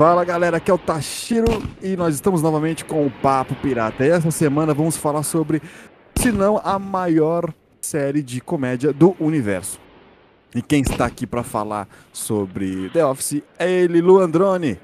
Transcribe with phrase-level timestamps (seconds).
[0.00, 4.02] Fala galera, aqui é o Tashiro e nós estamos novamente com o Papo Pirata.
[4.02, 5.60] E essa semana vamos falar sobre,
[6.14, 7.52] se não a maior
[7.82, 9.78] série de comédia do universo.
[10.54, 14.80] E quem está aqui para falar sobre The Office é ele, Luandrone.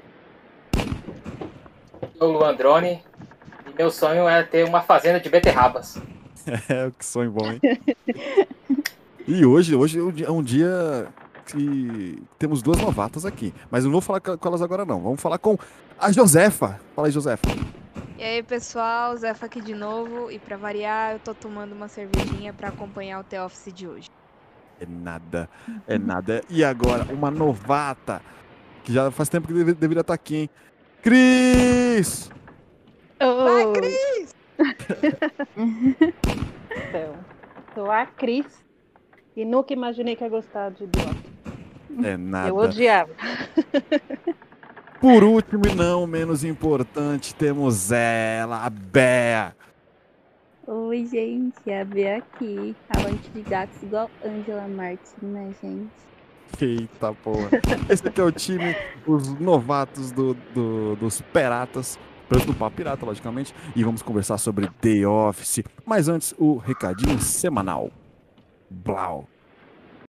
[2.15, 3.01] sou o Luandrone
[3.65, 5.97] e meu sonho é ter uma fazenda de beterrabas.
[6.69, 7.59] É, que sonho bom, hein?
[9.27, 11.09] e hoje, hoje é um dia
[11.47, 13.53] que temos duas novatas aqui.
[13.71, 14.99] Mas não vou falar com elas agora, não.
[15.01, 15.57] Vamos falar com
[15.99, 16.79] a Josefa.
[16.95, 17.43] Fala aí, Josefa.
[18.17, 20.29] E aí, pessoal, Zefa aqui de novo.
[20.31, 24.09] E pra variar, eu tô tomando uma cervejinha pra acompanhar o The Office de hoje.
[24.79, 25.49] É nada,
[25.87, 26.41] é nada.
[26.49, 28.21] E agora, uma novata,
[28.83, 30.49] que já faz tempo que deve- deveria estar aqui, hein?
[31.01, 32.29] Cris!
[33.19, 34.35] Vai, Cris!
[36.89, 37.15] Então,
[37.73, 38.45] sou a Cris
[39.35, 41.36] e nunca imaginei que ia gostar de The Office.
[42.03, 42.49] É nada.
[42.49, 43.09] Eu odiava.
[44.99, 49.55] Por último e não menos importante, temos ela, a Bea.
[50.65, 52.75] Oi, gente, a Bia aqui.
[52.89, 55.89] Amante de gatos igual Angela Martin, né, gente?
[56.59, 57.49] Eita porra.
[57.89, 61.97] Esse aqui é o time, os novatos do, do- dos Piratas.
[62.45, 63.55] Do Papo Pirata, logicamente.
[63.73, 65.63] E vamos conversar sobre The Office.
[65.85, 67.89] Mas antes, o recadinho semanal.
[68.69, 69.29] Blau.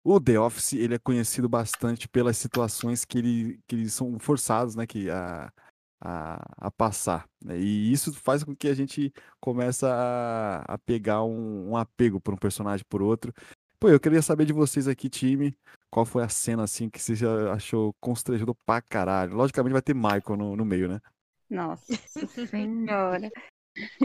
[0.09, 4.73] O The Office, ele é conhecido bastante pelas situações que, ele, que eles são forçados,
[4.73, 5.51] né, que, a,
[5.99, 7.27] a, a passar.
[7.43, 7.59] né?
[7.59, 12.33] E isso faz com que a gente comece a, a pegar um, um apego por
[12.33, 13.33] um personagem por outro.
[13.77, 15.53] Pô, eu queria saber de vocês aqui, time,
[15.91, 17.13] qual foi a cena, assim, que você
[17.53, 19.35] achou constrangedor pra caralho?
[19.35, 21.01] Logicamente vai ter Michael no, no meio, né?
[21.49, 21.85] Nossa
[22.49, 23.29] senhora.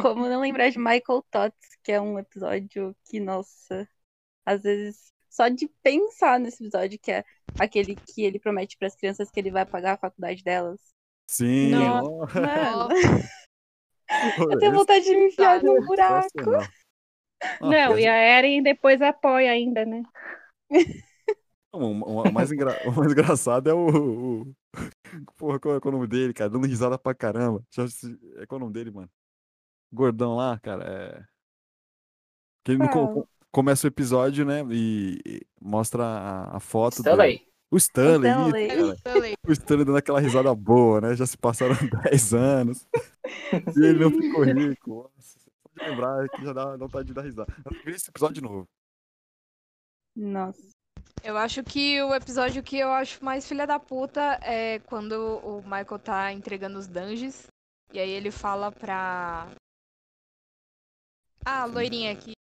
[0.02, 3.88] Como não lembrar de Michael Tots, que é um episódio que, nossa,
[4.44, 7.24] às vezes, só de pensar nesse episódio, que é
[7.58, 10.78] aquele que ele promete para as crianças que ele vai pagar a faculdade delas.
[11.26, 11.70] Sim.
[11.70, 12.88] Nossa, ó, Mano,
[14.52, 16.28] eu tenho vontade de me enfiar é num buraco.
[17.62, 20.02] Não, e a Eren depois apoia ainda, né?
[21.74, 24.54] O, mais engra- o mais engraçado é o, o-
[25.38, 26.50] Porra, qual é o nome dele, cara?
[26.50, 27.64] Dando risada pra caramba.
[28.36, 29.10] É qual é o nome dele, mano?
[29.90, 30.84] Gordão lá, cara.
[30.84, 31.24] É.
[32.62, 33.14] Que ele Qual?
[33.14, 34.64] co- começa o episódio, né?
[34.70, 37.10] E, mostra a, a foto do.
[37.10, 37.46] Stanley.
[37.70, 38.68] O Stanley, isso, Stanley.
[38.68, 38.94] cara.
[38.94, 39.34] Stanley.
[39.46, 41.14] O Stanley dando aquela risada boa, né?
[41.14, 41.74] Já se passaram
[42.04, 42.86] 10 anos.
[43.52, 45.10] E ele não ficou rico.
[45.14, 47.54] Nossa, só de lembrar que já dá vontade de dar risada.
[47.64, 48.66] Eu vi esse episódio de novo.
[50.16, 50.70] Nossa.
[51.24, 55.62] Eu acho que o episódio que eu acho mais filha da puta é quando o
[55.62, 57.46] Michael tá entregando os dungeons.
[57.92, 59.48] E aí ele fala pra.
[61.44, 62.32] Ah, a loirinha aqui,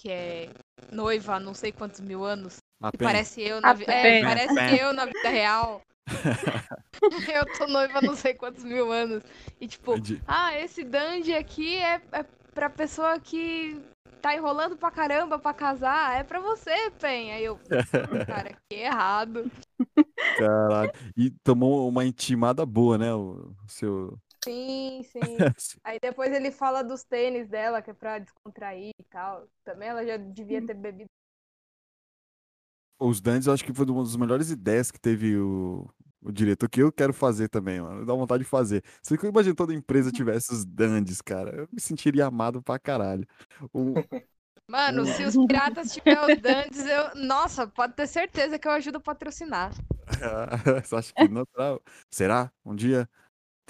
[0.00, 0.48] que é
[0.90, 2.56] noiva há não sei quantos mil anos.
[2.98, 3.92] Parece eu na vida.
[3.92, 5.82] É, parece eu na vida real.
[7.34, 9.22] eu tô noiva há não sei quantos mil anos.
[9.60, 12.24] E tipo, de- ah, esse dungeon aqui é, é
[12.54, 13.78] pra pessoa que
[14.22, 16.18] tá enrolando pra caramba pra casar.
[16.18, 17.32] É pra você, Pen.
[17.32, 17.60] Aí eu,
[18.26, 19.50] cara, que errado.
[20.38, 20.92] Caralho.
[21.14, 23.14] E tomou uma intimada boa, né?
[23.14, 24.18] O seu.
[24.44, 25.46] Sim, sim.
[25.84, 29.48] Aí depois ele fala dos tênis dela, que é pra descontrair e tal.
[29.64, 31.08] Também ela já devia ter bebido.
[32.98, 35.88] Os Dantes, eu acho que foi uma das melhores ideias que teve o,
[36.22, 38.04] o diretor, que eu quero fazer também, mano.
[38.04, 38.84] Dá vontade de fazer.
[39.02, 41.50] Você que eu imagino toda empresa tivesse os Dandes, cara.
[41.62, 43.26] Eu me sentiria amado pra caralho.
[43.72, 44.04] O-
[44.68, 47.14] Mano, se os piratas tiverem os dantes, eu.
[47.16, 49.72] Nossa, pode ter certeza que eu ajudo a patrocinar.
[50.84, 51.44] Você acha que não?
[52.10, 52.52] Será?
[52.64, 53.08] Um dia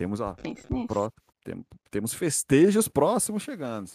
[0.01, 0.87] temos, nisso.
[0.87, 1.11] pró-
[1.45, 3.91] tem- temos festejos próximos chegando.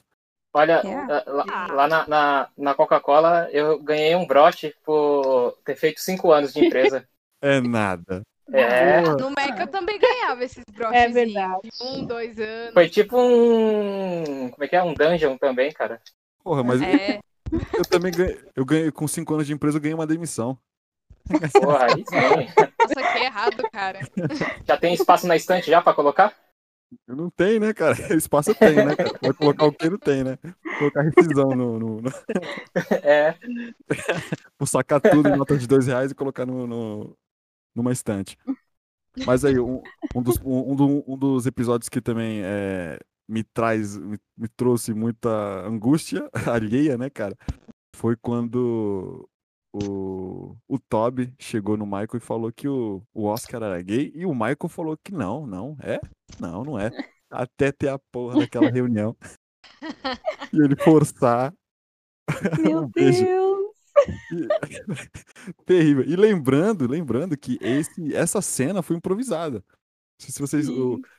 [0.53, 0.81] Olha,
[1.27, 6.53] lá, lá na, na, na Coca-Cola eu ganhei um broche por ter feito cinco anos
[6.53, 7.05] de empresa.
[7.41, 8.23] É nada.
[8.51, 10.95] É, No Mac eu também ganhava esses broches.
[10.99, 11.69] É verdade.
[11.81, 12.73] Um, dois anos.
[12.73, 14.49] foi tipo um.
[14.49, 14.81] Como é que é?
[14.81, 16.01] Um dungeon também, cara.
[16.43, 17.19] Porra, mas É.
[17.77, 20.57] eu também ganhei, eu ganhei, com cinco anos de empresa, eu ganhei uma demissão.
[21.61, 22.47] Porra, aí sim.
[22.87, 23.99] Nossa, que errado, cara.
[24.67, 26.33] Já tem espaço na estante já pra colocar?
[27.07, 27.95] Eu não tenho, né, cara?
[28.15, 29.11] Espaço eu tenho, né, cara?
[29.21, 30.37] Vai colocar o que não tem, né?
[30.77, 32.11] Colocar rescisão no, no, no-
[33.03, 33.35] É.
[34.57, 37.17] Vou sacar tudo em nota de dois reais e colocar no, no-
[37.75, 38.37] numa estante.
[39.25, 39.81] Mas aí, um,
[40.13, 44.47] um dos, um, um do- um dos episódios que também é, me traz, me, me
[44.47, 45.29] trouxe muita
[45.65, 47.35] angústia alheia, né, cara?
[47.95, 49.27] Foi quando
[49.83, 54.25] o, o Toby chegou no Michael e falou que o, o Oscar era gay, e
[54.25, 55.99] o Michael falou que não, não, é?
[56.39, 56.91] Não, não é.
[57.29, 59.15] Até ter a porra daquela reunião.
[60.53, 61.53] e ele forçar
[62.61, 62.89] Meu Um.
[62.89, 63.75] Deus.
[65.65, 66.03] Terrível.
[66.05, 69.63] E lembrando, lembrando que esse, essa cena foi improvisada.
[70.19, 70.67] sei se vocês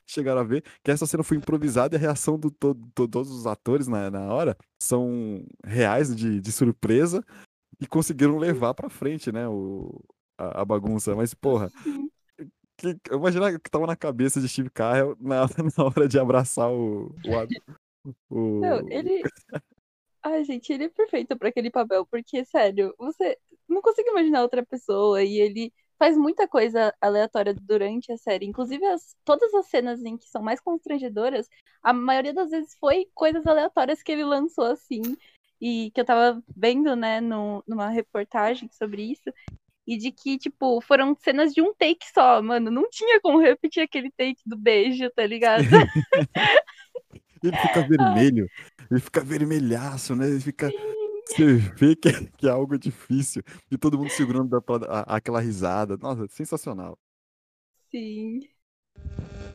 [0.07, 3.31] chegaram a ver, que essa cena foi improvisada e a reação de to, to, todos
[3.31, 7.23] os atores na, na hora são reais de, de surpresa
[7.81, 10.01] e conseguiram levar pra frente, né, o,
[10.39, 11.15] a, a bagunça.
[11.15, 11.71] Mas, porra,
[12.77, 16.71] que, imaginar o que tava na cabeça de Steve Carell na, na hora de abraçar
[16.71, 17.15] o.
[18.05, 18.61] o, o...
[18.61, 19.23] Não, ele.
[20.23, 23.39] Ai, gente, ele é perfeito pra aquele papel, porque, sério, você
[23.69, 28.45] não consegue imaginar outra pessoa e ele faz muita coisa aleatória durante a série.
[28.45, 31.49] Inclusive, as, todas as cenas em que são mais constrangedoras,
[31.81, 35.01] a maioria das vezes foi coisas aleatórias que ele lançou assim.
[35.61, 39.33] E que eu tava vendo, né, no, numa reportagem sobre isso.
[39.87, 42.71] E de que, tipo, foram cenas de um take só, mano.
[42.71, 45.63] Não tinha como repetir aquele take do beijo, tá ligado?
[47.43, 48.51] ele fica vermelho,
[48.91, 50.29] ele fica vermelhaço, né?
[50.29, 50.71] Ele fica.
[51.29, 53.43] Você vê que é, que é algo difícil.
[53.71, 55.97] E todo mundo segurando da, a, aquela risada.
[55.97, 56.97] Nossa, sensacional.
[57.91, 58.41] Sim.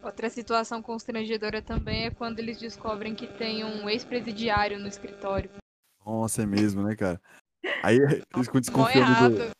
[0.03, 5.49] Outra situação constrangedora também é quando eles descobrem que tem um ex-presidiário no escritório.
[6.05, 7.21] Nossa, é mesmo, né, cara?
[7.83, 9.51] Aí eles ficam desconfiando do,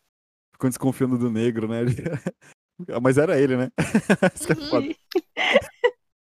[0.54, 1.80] ficam desconfiando do negro, né?
[3.02, 3.70] Mas era ele, né?
[4.50, 4.94] É foda.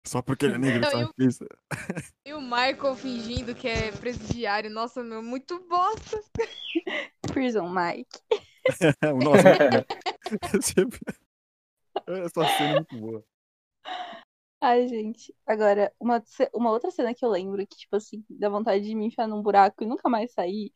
[0.08, 1.46] Só porque ele é negro, Não, sabe e o- isso?
[2.26, 4.70] E o Michael fingindo que é presidiário.
[4.70, 6.20] Nossa, meu, muito bosta.
[7.34, 8.20] Prison Mike.
[9.24, 9.86] Nossa,
[10.62, 11.00] Sempre-
[12.08, 13.24] essa cena é muito boa.
[14.62, 15.34] Ai, gente.
[15.46, 16.22] Agora, uma,
[16.54, 19.42] uma outra cena que eu lembro que, tipo assim, dá vontade de me enfiar num
[19.42, 20.74] buraco e nunca mais sair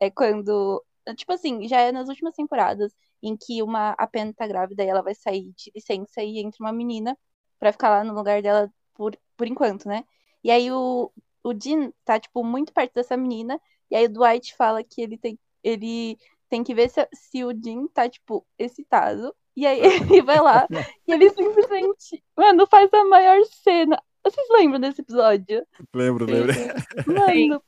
[0.00, 0.84] é quando.
[1.16, 2.92] Tipo assim, já é nas últimas temporadas
[3.22, 6.58] em que uma a Pen tá grávida e ela vai sair de licença e entra
[6.64, 7.18] uma menina
[7.60, 10.04] pra ficar lá no lugar dela por, por enquanto, né?
[10.44, 11.12] E aí o,
[11.44, 13.60] o Dean tá, tipo, muito perto dessa menina,
[13.90, 16.18] e aí o Dwight fala que ele tem, ele
[16.50, 19.34] tem que ver se, se o Dean tá, tipo, excitado.
[19.56, 19.80] E aí
[20.18, 20.66] ele vai lá
[21.06, 24.00] e ele simplesmente, mano, faz a maior cena.
[24.24, 25.66] Vocês lembram desse episódio?
[25.94, 26.54] Lembro, lembro.
[27.06, 27.62] Mano,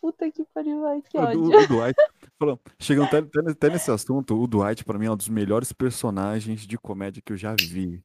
[0.00, 1.40] puta que pariu, ai, que O, ódio.
[1.44, 1.94] o Dwight,
[2.38, 5.72] falando, chegando até, até- até nesse assunto, o Dwight, pra mim, é um dos melhores
[5.72, 8.02] personagens de comédia que eu já vi.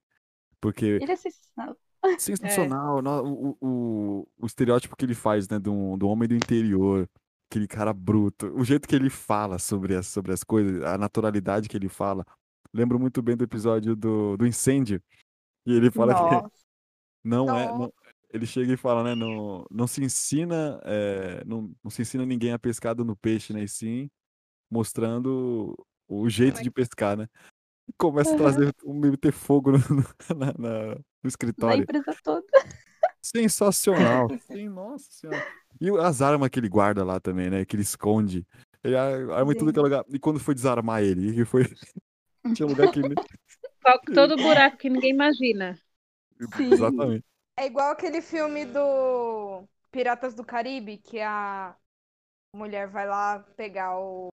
[0.62, 1.76] Porque Ele é sensacional.
[2.18, 7.10] sensacional, no- o, o, o estereótipo que ele faz, né, do, do homem do interior,
[7.50, 11.68] aquele cara bruto, o jeito que ele fala sobre as, sobre as coisas, a naturalidade
[11.68, 12.26] que ele fala.
[12.74, 15.02] Lembro muito bem do episódio do, do incêndio.
[15.66, 16.52] E ele fala que Nossa.
[17.24, 17.66] não é.
[17.68, 17.78] Nossa.
[17.80, 17.94] não-
[18.32, 19.16] ele chega e fala, né?
[19.16, 20.80] Não, não se ensina.
[20.84, 23.64] é, não, não se ensina ninguém a pescada no peixe, né?
[23.64, 24.10] E sim
[24.70, 25.76] mostrando
[26.08, 27.28] o jeito de pescar, né?
[27.88, 28.38] E começa a Aham.
[28.44, 29.80] trazer, meter fogo no,
[30.38, 31.82] na- na- no Na escritório.
[31.82, 32.46] empresa toda.
[33.22, 34.28] Sensacional.
[34.48, 35.46] Sim, nossa senhora.
[35.82, 37.66] E as armas que ele guarda lá também, né?
[37.66, 38.46] Que ele esconde.
[38.84, 40.06] Ele a- arma em tudo que é lugar.
[40.10, 41.34] E quando foi desarmar ele?
[41.34, 41.64] Que foi.
[42.56, 43.02] Tinha um lugar que.
[44.14, 45.78] Todo buraco que ninguém imagina.
[46.56, 46.74] Sim.
[46.74, 47.26] Exatamente.
[47.58, 51.76] É igual aquele filme do Piratas do Caribe, que a
[52.56, 54.30] mulher vai lá pegar o.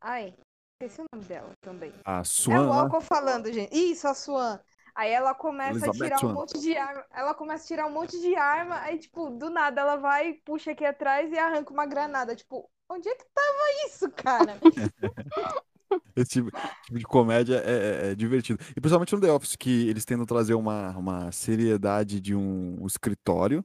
[0.00, 0.34] Ai,
[0.80, 1.92] esqueci o nome dela também.
[2.04, 2.80] A É Swan o lá.
[2.82, 3.74] álcool falando, gente.
[3.76, 4.58] Isso, a Swan.
[4.94, 6.30] Aí ela começa Elizabeth a tirar Swan.
[6.30, 7.06] um monte de arma.
[7.12, 8.80] Ela começa a tirar um monte de arma.
[8.80, 12.34] Aí, tipo, do nada ela vai, puxa aqui atrás e arranca uma granada.
[12.34, 14.58] Tipo, onde é que tava isso, cara?
[16.16, 16.50] Esse tipo,
[16.84, 18.58] tipo de comédia é, é- é divertido.
[18.70, 22.86] E principalmente no The Office, que eles tentam trazer uma, uma seriedade de um, um
[22.86, 23.64] escritório,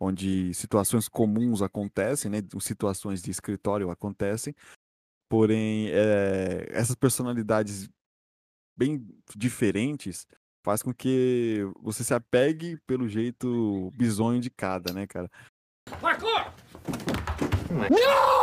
[0.00, 2.38] onde situações comuns acontecem, né?
[2.60, 4.54] Situações de escritório acontecem.
[5.28, 7.88] Porém, é, essas personalidades
[8.76, 9.04] bem
[9.36, 10.26] diferentes
[10.64, 15.30] faz com que você se apegue pelo jeito bizonho de cada, né, cara?
[17.70, 18.37] No, God!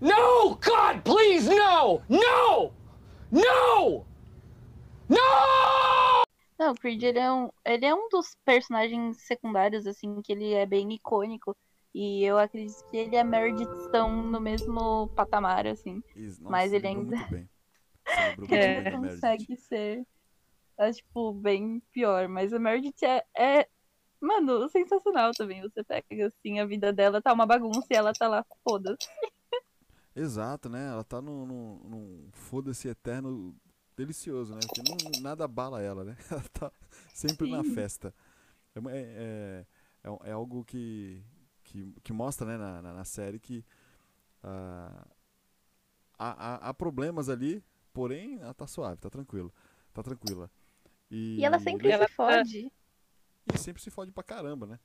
[0.00, 2.00] No, God, please, no!
[2.08, 2.72] No!
[3.30, 4.06] No!
[5.08, 6.24] No!
[6.58, 10.52] Não, o Creed, ele é, um, ele é um dos personagens secundários, assim, que ele
[10.52, 11.56] é bem icônico.
[11.94, 16.02] E eu acredito que ele e a Meredith estão no mesmo patamar, assim.
[16.14, 17.16] Is- Mas ele ainda-
[18.38, 18.90] Meredith.
[18.96, 20.06] consegue ser,
[20.78, 22.28] é, tipo, bem pior.
[22.28, 23.68] Mas a Meredith é, é,
[24.20, 25.60] mano, sensacional também.
[25.62, 29.08] Você pega, assim, a vida dela tá uma bagunça e ela tá lá, foda-se.
[30.14, 30.88] Exato, né?
[30.88, 33.54] Ela tá num, num, num foda-se eterno
[33.96, 34.60] delicioso, né?
[34.66, 36.16] Porque não, nada abala ela, né?
[36.30, 36.72] Ela tá
[37.14, 37.74] sempre na Sim.
[37.74, 38.14] festa.
[38.74, 39.66] É, é, é,
[40.04, 41.22] é é algo que,
[41.62, 43.64] que, que mostra, né, na, na, na série que
[44.42, 45.06] ah,
[46.18, 47.62] há, há, há problemas ali,
[47.92, 49.52] porém ela tá suave, tá tranquilo.
[49.92, 50.50] Tá tranquila.
[51.10, 52.72] E, E ela sempre Ela se tá- fode.
[53.52, 54.78] e sempre se fode pra caramba, né?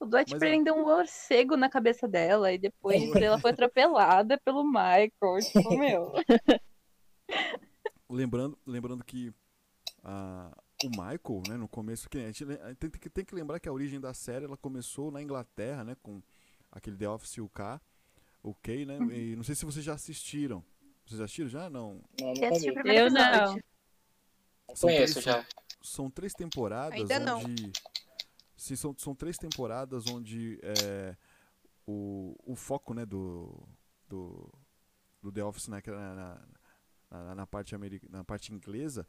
[0.00, 4.38] O Dwight Mas é- prendeu um morcego na cabeça dela e depois ela foi atropelada
[4.42, 5.10] pelo Michael.
[5.52, 6.12] Tipo, meu.
[8.08, 9.32] lembrando, lembrando que
[10.02, 10.50] ah,
[10.84, 12.44] o Michael, né, no começo, que a gente
[12.78, 15.96] tem, que- tem que lembrar que a origem da série ela começou na Inglaterra, né,
[16.02, 16.22] com
[16.72, 17.62] aquele The Office UK,
[18.42, 20.64] UK, né, e não sei se vocês já assistiram.
[21.04, 21.68] Vocês já assistiram já?
[21.68, 22.00] Não.
[22.18, 22.80] Não, Eu nunca assisti o vi.
[22.82, 23.58] primeiro Eu não.
[24.74, 25.46] São Conheço três- já.
[25.82, 27.40] são três temporadas Ainda não.
[28.60, 31.16] Sim, são, são três temporadas onde é,
[31.86, 33.66] o, o foco né, do,
[34.06, 34.52] do,
[35.22, 36.42] do The Office na, na,
[37.10, 37.74] na, na parte
[38.10, 39.06] na parte inglesa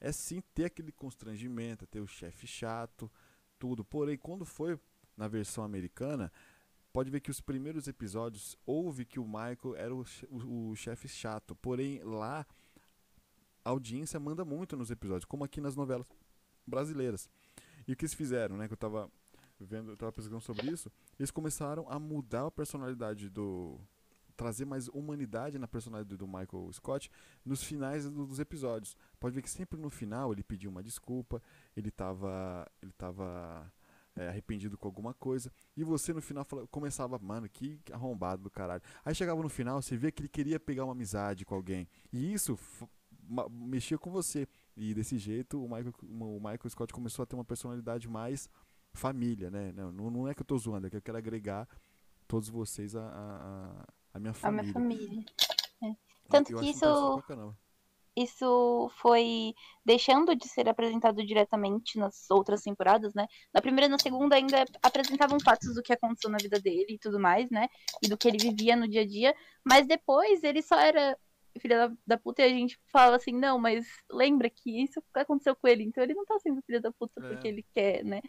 [0.00, 3.10] é sim ter aquele constrangimento, ter o chefe chato,
[3.58, 3.84] tudo.
[3.84, 4.78] Porém, quando foi
[5.16, 6.32] na versão americana,
[6.92, 11.08] pode ver que os primeiros episódios houve que o Michael era o, o, o chefe
[11.08, 11.56] chato.
[11.56, 12.46] Porém, lá
[13.64, 16.06] a audiência manda muito nos episódios, como aqui nas novelas
[16.64, 17.28] brasileiras.
[17.86, 18.66] E o que eles fizeram, né?
[18.66, 19.10] Que eu tava
[19.60, 23.78] vendo, eu tava pesquisando sobre isso, eles começaram a mudar a personalidade do.
[24.34, 27.10] trazer mais humanidade na personalidade do Michael Scott
[27.44, 28.96] nos finais do- dos episódios.
[29.20, 31.40] Pode ver que sempre no final ele pediu uma desculpa,
[31.76, 32.66] ele tava.
[32.82, 33.70] ele tava.
[34.14, 38.50] é, arrependido com alguma coisa, e você no final fala- começava, mano, que arrombado do
[38.50, 38.82] caralho.
[39.02, 42.30] Aí chegava no final, você vê que ele queria pegar uma amizade com alguém, e
[42.34, 42.58] isso
[43.50, 44.46] mexia com você.
[44.76, 48.48] E desse jeito o Michael, o Michael Scott começou a ter uma personalidade mais
[48.94, 49.72] família, né?
[49.72, 51.68] Não, não é que eu tô zoando, é que eu quero agregar
[52.26, 54.62] todos vocês a, a, a- a minha A família.
[54.62, 55.24] minha família.
[55.82, 55.96] É.
[56.28, 57.22] Tanto Eu que isso-.
[58.14, 63.26] Isso foi deixando de ser apresentado diretamente nas outras temporadas, né?
[63.54, 66.98] Na primeira e na segunda ainda apresentavam fatos do que aconteceu na vida dele e
[66.98, 67.68] tudo mais, né?
[68.02, 69.34] E do que ele vivia no dia a dia.
[69.64, 71.16] Mas depois ele só era
[71.60, 75.54] filha da, da puta e a gente fala assim, não, mas lembra que isso aconteceu
[75.56, 77.28] com ele, então ele não tá sendo filha da puta É.
[77.28, 78.20] porque ele quer, né?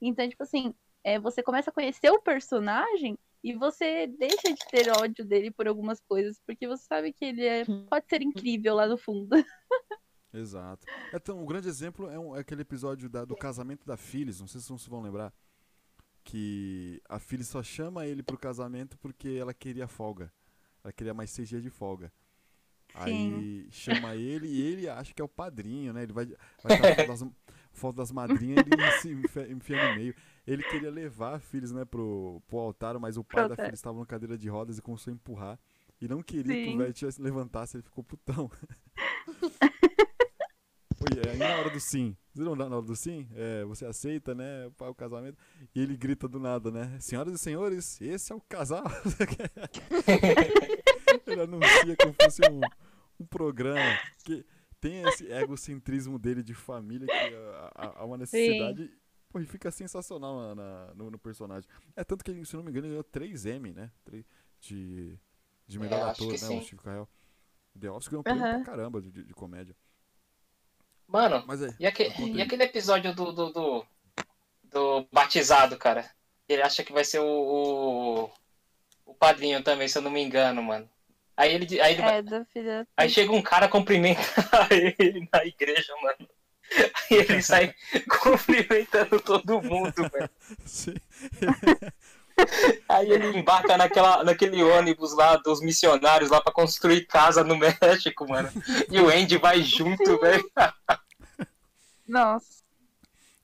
[0.00, 4.90] Então, tipo assim, é, você começa a conhecer o personagem e você deixa de ter
[4.90, 8.86] ódio dele por algumas coisas, porque você sabe que ele é, pode ser incrível lá
[8.86, 9.30] no fundo.
[10.32, 10.84] Exato.
[11.14, 14.46] Então, um grande exemplo é, um- é aquele episódio da- do casamento da Phyllis, não
[14.46, 15.32] sei se vocês vão lembrar.
[16.24, 20.30] Que a Phyllis só chama ele pro casamento porque ela queria folga.
[20.84, 22.12] Ela queria mais seis dias de folga.
[23.04, 26.02] Aí chama ele e ele acha que é o padrinho, né?
[26.02, 26.26] Ele vai,
[26.62, 27.24] vai dar foto das,
[27.72, 30.14] foto das madrinhas e ele se enfia, enfia no meio.
[30.46, 33.54] Ele queria levar a Phyllis, né, pro, pro altar, mas o pai da.
[33.54, 35.58] Phyllis estava na cadeira de rodas e começou a empurrar.
[36.00, 36.74] E não queria que Sim.
[36.74, 38.50] o velho tivesse levantasse, ele ficou putão.
[41.00, 42.16] Oi, aí na hora do sim.
[42.34, 43.28] Vocês viram na hora do sim?
[43.34, 44.68] É, você aceita, né?
[44.80, 45.38] O casamento.
[45.72, 46.96] E ele grita do nada, né?
[46.98, 48.82] Senhoras e senhores, esse é o casal.
[51.24, 52.58] ele anuncia como se fosse um,
[53.18, 54.44] um programa que
[54.80, 57.34] tem esse egocentrismo dele de família que
[57.74, 58.90] há- há uma necessidade.
[59.30, 61.68] Pô, e fica sensacional na- na- no, no personagem.
[61.94, 63.90] É tanto que, se não me engano, ele ganhou 3 M, né?
[64.04, 64.24] Três-
[64.60, 65.18] De,
[65.66, 66.30] de melhor É, ator, né?
[66.30, 66.62] que O sim.
[66.62, 67.08] Steve Carell.
[67.78, 68.62] The Office ganhou um Aham.
[68.62, 69.76] pra caramba de, de- de comédia.
[71.06, 71.74] Mano, Mas é.
[71.78, 73.86] e, aque- conta e aquele episódio do, do, do,
[74.64, 76.10] do batizado, cara?
[76.48, 77.24] Ele acha que vai ser o,
[78.24, 78.30] o,
[79.06, 80.88] o padrinho também, se eu não me engano, mano.
[81.38, 82.86] Aí ele, aí ele É.
[82.96, 84.20] Aí chega um cara cumprimenta
[84.72, 86.28] ele na igreja, mano.
[86.76, 87.72] Aí ele sai
[88.20, 90.30] cumprimentando todo mundo, velho.
[90.66, 90.94] Sim.
[92.88, 98.28] Aí ele embarca naquela, naquele ônibus lá dos missionários lá pra construir casa no México,
[98.28, 98.50] mano.
[98.90, 100.50] E o Andy vai junto, velho.
[102.06, 102.64] Nossa,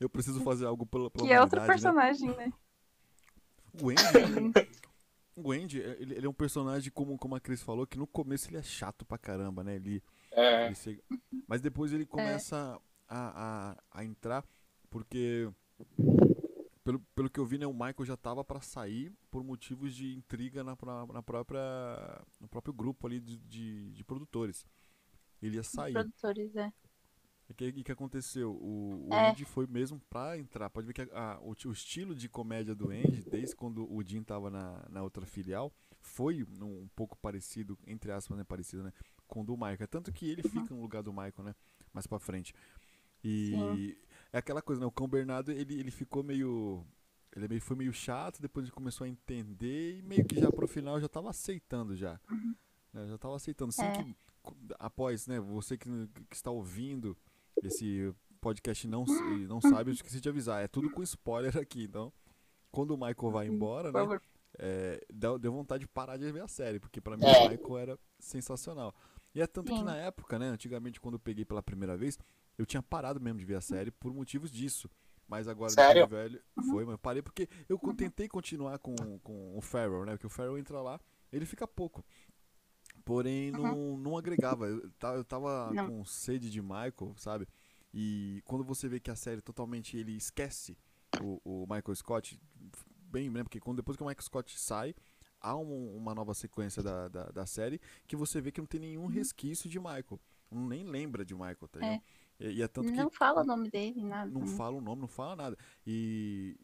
[0.00, 1.66] Eu preciso fazer algo pela, pela que é outro né?
[1.66, 2.52] personagem, né?
[3.80, 4.68] O Andy,
[5.36, 8.48] o Andy ele, ele é um personagem, como, como a Cris falou, que no começo
[8.48, 9.76] ele é chato pra caramba, né?
[9.76, 11.02] Ele, É, ele se-
[11.46, 14.44] Mas depois ele começa a, a, a entrar,
[14.90, 15.50] porque
[16.82, 20.14] pelo, pelo que eu vi, né, o Michael já tava pra sair por motivos de
[20.14, 20.76] intriga na,
[21.12, 21.60] na própria,
[22.40, 24.66] no próprio grupo ali de, de, de produtores.
[25.42, 25.92] Ele ia sair.
[25.92, 26.72] Produtores, é.
[27.60, 28.50] E o que, e que aconteceu?
[28.52, 29.30] O, o É.
[29.30, 30.68] Andy foi mesmo pra entrar.
[30.70, 34.02] Pode ver que a- a- o, o estilo de comédia do Andy, desde quando o
[34.02, 38.44] Jim tava na, na outra filial, foi um, um pouco parecido, entre aspas, né?
[38.44, 38.92] Parecido, né?
[39.26, 39.88] Com o do Michael.
[39.88, 41.54] Tanto que ele fica no lugar do Michael, né?
[41.92, 42.52] Mais pra frente.
[43.22, 43.96] E Sim.
[44.32, 44.86] é aquela coisa, né?
[44.86, 46.84] O Cão Bernardo, ele, ele ficou meio.
[47.34, 50.68] Ele meio, foi meio chato, depois ele começou a entender e meio que já pro
[50.68, 52.20] final já tava aceitando já.
[52.92, 53.72] né, Já tava aceitando.
[53.72, 53.92] Sem É.
[54.04, 54.16] que,
[54.78, 55.40] após, né?
[55.40, 55.88] Você que,
[56.30, 57.16] que está ouvindo
[57.62, 59.04] esse podcast não,
[59.48, 60.62] não sabe, eu esqueci de avisar.
[60.62, 62.12] É tudo com spoiler aqui, então.
[62.70, 64.20] Quando o Michael vai embora, Por né?
[64.58, 67.46] é, deu, deu vontade de parar de ver a série, porque pra mim É.
[67.46, 68.94] o Michael era sensacional.
[69.34, 69.84] E é tanto que Sim.
[69.84, 72.18] na época, né, antigamente quando eu peguei pela primeira vez,
[72.58, 74.88] eu tinha parado mesmo de ver a série por motivos disso.
[75.26, 76.06] Mas agora, Sério?
[76.06, 80.26] velho, foi, mas eu parei porque eu tentei continuar com, com o Farrell, né, porque
[80.26, 81.00] o Farrell entra lá,
[81.32, 82.04] ele fica pouco.
[83.04, 84.66] Porém, não, não agregava.
[84.66, 85.88] Eu, eu tava Não.
[85.88, 87.46] com sede de Michael, sabe?
[87.92, 90.76] E quando você vê que a série totalmente ele esquece
[91.22, 92.40] o, o Michael Scott,
[93.10, 94.94] bem lembra porque quando, depois que o Michael Scott sai,
[95.40, 98.80] há um- uma nova sequência da, da, da série que você vê que não tem
[98.80, 100.18] nenhum resquício de Michael.
[100.50, 101.84] Não, nem lembra de Michael, tá Uhum.
[101.86, 102.02] É.
[102.40, 104.28] E, e é tanto que Não fala o nome dele, nada.
[104.30, 105.58] não fala o nome, não fala nada.
[105.86, 106.56] E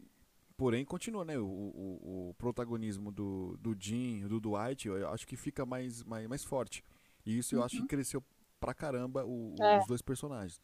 [0.61, 1.39] porém continua, né?
[1.39, 6.27] O, o, o protagonismo do, do Jim, do Dwight, eu acho que fica mais, mais,
[6.27, 6.83] mais forte.
[7.25, 7.81] E isso eu acho Uhum.
[7.81, 8.23] que cresceu
[8.59, 9.79] pra caramba o- É.
[9.79, 10.61] os dois personagens.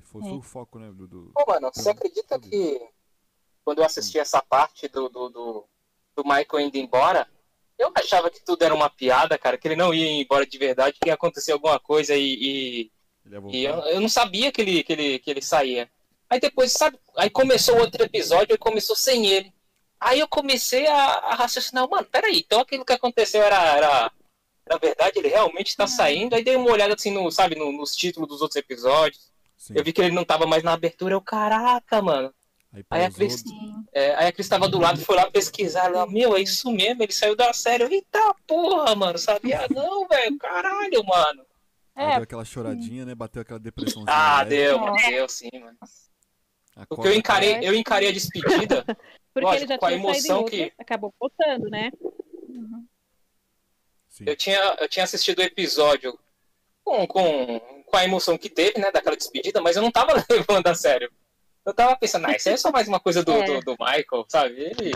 [0.00, 0.92] Foi, foi o foco, né?
[0.92, 2.80] Do, do- Pô, mano, você acredita que
[3.64, 5.68] quando eu assisti essa parte do, do, do,
[6.14, 7.28] do Michael indo embora,
[7.76, 10.98] eu achava que tudo era uma piada, cara, que ele não ia embora de verdade,
[11.02, 12.92] que ia acontecer alguma coisa e, e,
[13.50, 15.90] e eu, eu não sabia que ele, que, ele, que ele saía.
[16.32, 19.52] Aí depois, sabe, aí começou outro episódio e começou sem ele.
[20.00, 24.10] Aí eu comecei a, a raciocinar, mano, peraí, então aquilo que aconteceu era, era,
[24.64, 26.34] era verdade, ele realmente tá saindo.
[26.34, 29.30] Aí dei uma olhada assim, no, sabe, no- nos títulos dos outros episódios.
[29.58, 29.74] Sim.
[29.76, 32.32] Eu vi que ele não tava mais na abertura, eu, caraca, mano.
[32.72, 33.44] Aí Aí a Cris-.
[33.92, 37.02] É, aí a Cris tava do lado, foi lá pesquisar, ela, meu, é isso mesmo,
[37.02, 37.84] ele saiu da série.
[37.84, 41.44] Eu, Eita porra, mano, sabia não, velho, caralho, mano.
[41.94, 42.14] aí É.
[42.14, 43.14] deu aquela choradinha, né?
[43.14, 44.06] Bateu aquela depressãozinha.
[44.16, 45.76] Ah, deu, deu sim, mano.
[46.88, 47.64] Porque eu encarei, caiu.
[47.64, 48.84] eu encarei a despedida,
[49.34, 51.90] Porque Lógico, ele já com a emoção que- acabou voltando, né?
[52.48, 52.86] Uhum.
[54.08, 54.24] Sim.
[54.26, 56.18] eu tinha, eu tinha assistido o episódio
[56.84, 60.66] com, com, com a emoção que teve, né, daquela despedida, mas eu não tava levando
[60.66, 61.10] a sério.
[61.64, 63.44] Eu tava pensando, ah, isso aí é só mais uma coisa do, É.
[63.44, 64.54] do, do Michael, sabe?
[64.78, 64.92] Ele,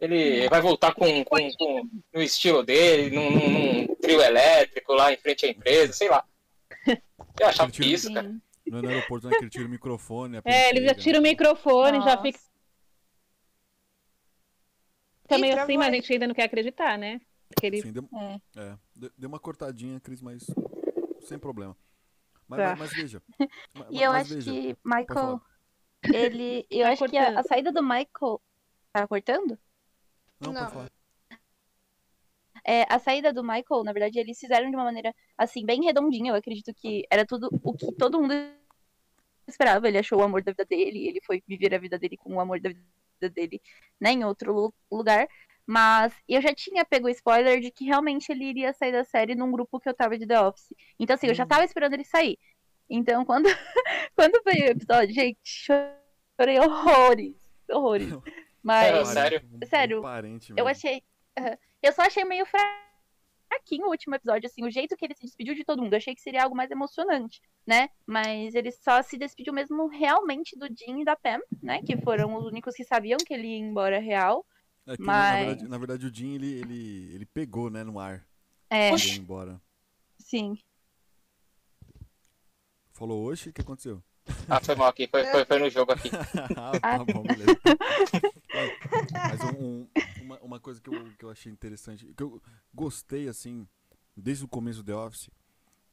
[0.00, 3.50] ele vai voltar com, com, com no estilo dele, num, num-
[3.88, 6.24] num trio elétrico lá em frente à empresa, sei lá.
[7.40, 8.34] Eu achava tira- isso, cara.
[8.64, 8.70] Sim.
[8.70, 9.36] No, no aeroporto, né?
[9.36, 10.36] Que ele tira o microfone.
[10.38, 12.22] a É, ele já tira o microfone, já Nossa.
[12.22, 12.38] fica.
[15.22, 17.20] Fica Ih, meio assim, mas a gente ainda não quer acreditar, né?
[17.48, 18.60] Porque ele Sim, deu, É.
[18.60, 20.44] é, de- deu uma cortadinha, Cris, mas
[21.20, 21.76] sem problema.
[22.48, 22.76] Mas, Tá.
[22.76, 23.22] mas, mas veja.
[23.74, 25.40] ma- E eu mas acho veja, que Michael.
[26.12, 26.66] Ele.
[26.70, 27.38] Eu Tá acho que a, cortando.
[27.38, 28.42] a saída do Michael.
[28.92, 29.58] Tá cortando?
[30.40, 30.60] Não, Não.
[30.60, 30.90] pode falar.
[32.66, 36.30] É, a saída do Michael, na verdade, eles fizeram de uma maneira, assim, bem redondinha.
[36.32, 38.32] Eu acredito que era tudo o que todo mundo
[39.50, 39.86] esperava.
[39.88, 42.40] Ele achou o amor da vida dele, ele foi viver a vida dele com o
[42.40, 43.60] amor da vida dele,
[44.00, 45.26] né, em outro lu- lugar.
[45.66, 49.34] Mas eu já tinha pego o spoiler de que realmente ele iria sair da série
[49.34, 50.68] num grupo que eu tava de The Office.
[51.00, 51.48] Então, assim, eu já Hum.
[51.48, 52.38] tava esperando ele sair.
[52.90, 53.44] Então, quando,
[54.14, 57.34] quando veio o episódio, gente, chorei horrores.
[57.70, 58.08] Horrores.
[58.62, 58.86] Mas.
[58.86, 59.40] É, sério?
[59.50, 61.02] Um- um Sério, parente Eu achei.
[61.38, 61.56] aham.
[61.82, 62.44] Eu só achei meio
[63.54, 65.92] fraquinho o último episódio, assim, o jeito que ele se despediu de todo mundo.
[65.92, 67.88] Eu achei que seria algo mais emocionante, né?
[68.06, 71.82] Mas ele só se despediu mesmo realmente do Jim e da Pam, né?
[71.82, 74.44] Que foram os únicos que sabiam que ele ia embora real.
[74.86, 77.82] É que, na- na, mas- verdade, na verdade, o Jim, ele, ele, ele pegou, né,
[77.84, 78.26] no ar.
[78.70, 79.60] É, Ele ia embora.
[80.18, 80.58] sim.
[82.92, 84.02] Falou, oxe, o que aconteceu?
[84.48, 86.10] Ah, foi mal aqui, foi, foi, foi no jogo aqui.
[86.56, 87.58] ah, tá bom, beleza.
[89.12, 89.88] Mas, um- um-
[90.22, 92.40] uma, uma coisa que eu, que eu achei interessante, que eu
[92.72, 93.66] gostei, assim,
[94.16, 95.30] desde o começo do The Office,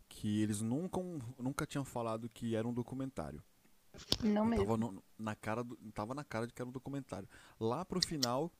[0.09, 0.99] que eles nunca,
[1.39, 3.41] nunca tinham falado que era um documentário.
[4.23, 4.65] Não mesmo.
[4.65, 7.27] Tava, no- na cara do- tava na cara de que era um documentário.
[7.59, 8.51] Lá pro final,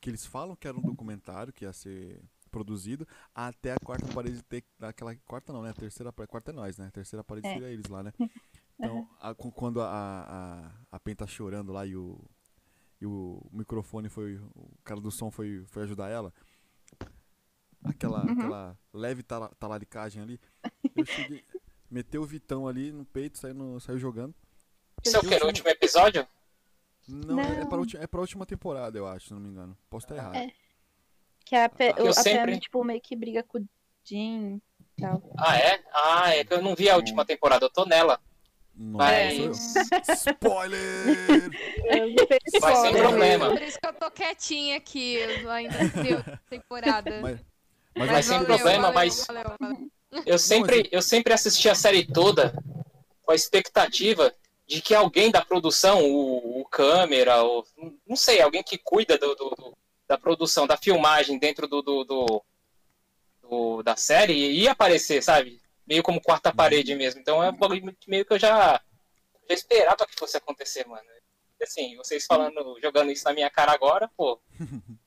[0.00, 4.42] que eles falam que era um documentário, que ia ser produzido, até a quarta parede
[4.42, 4.64] ter.
[4.80, 5.70] Aquela quarta não, né?
[5.70, 6.30] A terceira parede.
[6.30, 6.86] Quarta é nós, né?
[6.88, 7.52] A terceira parede É.
[7.52, 8.12] seria eles lá, né?
[8.84, 12.18] Então, a- quando a, a, a Pen tá chorando lá e o,
[13.00, 14.36] e o microfone foi.
[14.54, 16.32] O cara do som foi, foi ajudar ela.
[17.82, 18.32] Aquela, Uhum.
[18.32, 20.40] aquela leve tala- talaricagem ali.
[20.94, 21.44] Eu cheguei.
[21.90, 24.34] Meteu o Vitão ali no peito, saiu, no- saiu jogando.
[25.04, 25.38] Isso é o que?
[25.38, 26.26] No último episódio?
[27.08, 27.68] Não, É, é, Não.
[27.68, 29.76] pra ulti- é pra última temporada, eu acho, se não me engano.
[29.88, 30.36] Posso estar errado.
[30.36, 30.52] É.
[31.44, 33.68] Que a, Pe- Eu o- a sempre- Pam, tipo, meio que briga com o
[34.04, 34.60] Jim
[34.96, 35.22] e tal.
[35.38, 35.82] Ah, é?
[35.92, 38.20] Ah, é que eu não vi a última temporada, eu tô nela.
[38.74, 40.80] Nossa, Mas- spoiler!
[42.62, 43.50] Mas sem problema.
[43.50, 47.20] Por isso que eu tô quietinha aqui, eu ainda deu temporada.
[47.20, 47.40] mas,
[47.96, 49.90] mas, Mas sem valeu, problema, valeu, mas- valeu, valeu.
[50.26, 52.52] Eu sempre, eu sempre assisti a série toda
[53.22, 54.34] com a expectativa
[54.66, 57.64] de que alguém da produção, o, o câmera, o,
[58.06, 59.76] não sei, alguém que cuida do, do- do-
[60.08, 62.42] da produção, da filmagem dentro do, do- do-
[63.42, 65.59] do- da série ia aparecer, sabe?
[65.90, 67.20] Meio como quarta parede mesmo.
[67.20, 68.80] Então é um bagulho que meio que eu já,
[69.48, 71.02] já esperava que fosse acontecer, mano.
[71.60, 74.40] Assim, vocês falando, jogando isso na minha cara agora, pô,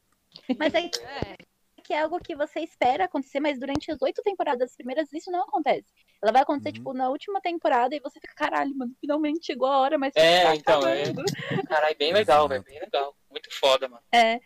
[0.60, 1.38] Mas é É,
[1.82, 5.44] que é algo que você espera acontecer, mas durante as oito temporadas primeiras isso não
[5.44, 5.86] acontece.
[6.22, 6.74] Ela vai acontecer, Uhum.
[6.74, 10.44] tipo, na última temporada e você fica, caralho, mano, finalmente chegou a hora, mas É,
[10.44, 11.04] tá então, é.
[11.68, 13.16] caralho, bem legal, velho, bem legal.
[13.32, 14.04] Muito foda, mano.
[14.12, 14.42] É.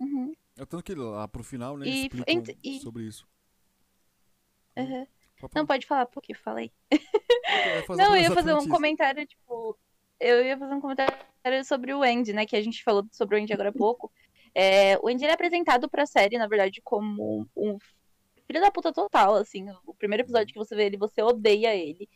[0.00, 0.32] Uhum.
[0.56, 3.26] É tanto que lá pro final, né, E- explicam e- sobre isso.
[4.76, 5.06] Uhum.
[5.40, 6.72] Pode Não, pode falar, porque falei.
[7.96, 9.78] Não, eu ia fazer um comentário, tipo.
[10.20, 11.14] Eu ia fazer um comentário
[11.64, 12.44] sobre o Andy, né?
[12.44, 14.10] Que a gente falou sobre o Andy agora há pouco.
[14.54, 17.78] É, o Andy é apresentado pra série, na verdade, como um
[18.46, 19.66] filho da puta total, assim.
[19.86, 22.08] O primeiro episódio que você vê ele, você odeia ele.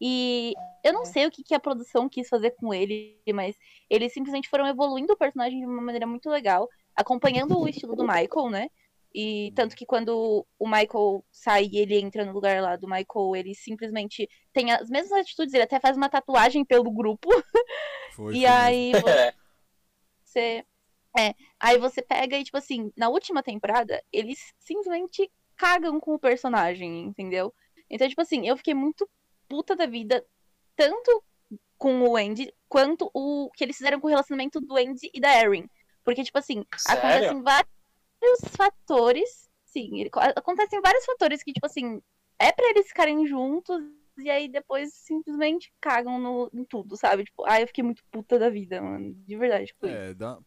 [0.00, 3.54] E eu não sei o que, que a produção quis fazer com ele, mas
[3.90, 6.66] eles simplesmente foram evoluindo o personagem de uma maneira muito legal,
[6.96, 8.70] acompanhando o estilo do Michael, né?
[9.12, 13.34] E tanto que quando o Michael sai e ele entra no lugar lá do Michael,
[13.34, 17.28] ele simplesmente tem as mesmas atitudes, ele até faz uma tatuagem pelo grupo.
[18.14, 19.34] Foi, e foi aí É,
[20.24, 20.64] você.
[21.18, 26.18] É, aí você pega e, tipo assim, na última temporada, eles simplesmente cagam com o
[26.18, 27.52] personagem, entendeu?
[27.88, 29.08] Então, tipo assim, eu fiquei muito
[29.48, 30.24] puta da vida,
[30.76, 31.24] tanto
[31.76, 35.34] com o Andy, quanto o que eles fizeram com o relacionamento do Andy e da
[35.34, 35.68] Erin.
[36.04, 37.00] Porque, tipo assim, Sério?
[37.00, 37.42] acontecem
[38.20, 39.48] vários fatores.
[39.64, 42.02] Sim, ele- acontecem vários fatores que, tipo assim,
[42.38, 43.80] é pra eles ficarem juntos
[44.18, 47.24] e aí depois simplesmente cagam no, em tudo, sabe?
[47.24, 49.14] Tipo, ai, eu fiquei muito puta da vida, mano.
[49.14, 49.86] De verdade, isso.
[49.86, 50.38] É, dá,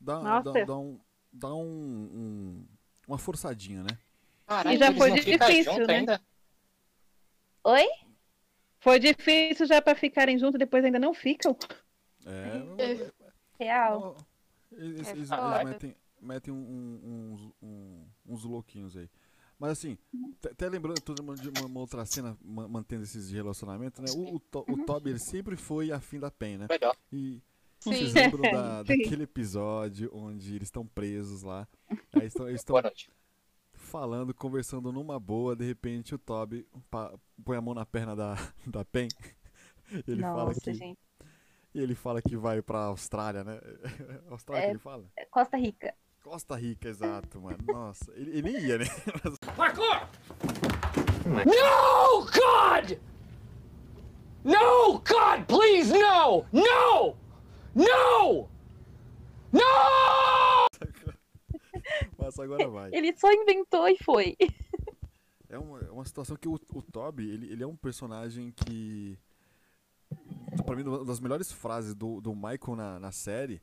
[0.00, 1.00] dá, dá, dá um,
[1.32, 2.66] dá um, um-
[3.06, 3.96] uma forçadinha, né?
[4.46, 5.94] Caralho, E já foi difícil, né?
[5.98, 6.20] ainda?
[7.64, 7.86] Oi?
[8.80, 11.56] Foi difícil já pra ficarem juntos, depois ainda não ficam.
[12.26, 13.10] É,
[13.58, 14.00] Real.
[14.00, 14.16] Não,
[14.78, 19.08] Eles, É eles- eles metem, metem um- um- uns, um- uns louquinhos aí.
[19.58, 19.96] Mas assim,
[20.44, 24.06] até lembrando tô lembrando de uma, uma outra cena ma- mantendo esses relacionamentos, né?
[24.20, 26.66] O, o, To- o Toby ele sempre foi afim da Pen, né?
[27.12, 27.40] E
[27.78, 27.92] Sim.
[27.92, 31.68] vocês lembram da, daquele episódio onde eles estão presos lá?
[32.12, 33.08] Aí estão, eles estão Boa noite.
[33.72, 38.34] falando, conversando numa boa, de repente o Toby pa- põe a mão na perna da,
[38.66, 39.08] da Pen.
[40.08, 40.98] Ele fala Nossa, que gente.
[41.74, 43.60] e ele fala que vai pra Austrália, né?
[44.30, 44.66] Austrália É.
[44.66, 45.04] que ele fala?
[45.30, 45.94] Costa Rica.
[46.22, 47.58] Costa Rica, exato, mano.
[47.66, 48.84] Nossa, ele, ele nem ia, né?
[49.56, 50.08] Parkour!
[51.26, 52.98] No, God!
[54.44, 56.46] No, God, please, no!
[56.52, 57.16] No!
[57.74, 58.48] No!
[59.52, 60.68] No!
[62.16, 62.90] Mas agora vai.
[62.94, 64.36] Ele só inventou e foi.
[65.48, 69.18] É uma, é uma situação que o, o Toby, ele, ele é um personagem que.
[70.64, 73.60] Pra mim, uma das melhores frases do, do Michael na, na série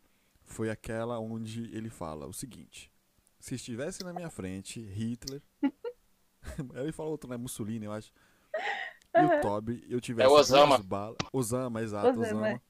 [0.49, 2.91] foi aquela onde ele fala o seguinte:
[3.39, 5.41] Se estivesse na minha frente Hitler.
[6.75, 7.38] ele fala outro, né?
[7.38, 8.12] Mussolini, eu acho.
[9.15, 10.75] E o Toby, eu tivesse É Osama.
[10.77, 11.17] duas balas.
[11.33, 12.49] Osama, exato, Osama, Osama.
[12.49, 12.62] é.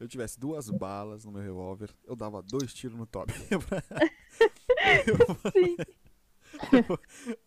[0.00, 3.32] Eu tivesse duas balas no meu revólver, eu dava dois tiros no Toby.
[5.52, 5.76] Sim.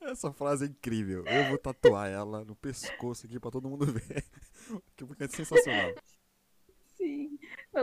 [0.01, 1.23] Essa frase é incrível.
[1.25, 4.25] Eu vou tatuar ela no pescoço aqui pra todo mundo ver.
[4.95, 5.93] Que é sensacional.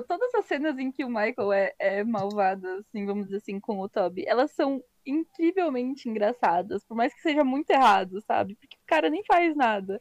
[0.08, 3.78] Todas as cenas em que o Michael é, é malvado, assim, vamos dizer assim, com
[3.78, 8.54] o Toby, elas são incrivelmente engraçadas, por mais que seja muito errado, sabe?
[8.56, 10.00] Porque o cara nem faz nada.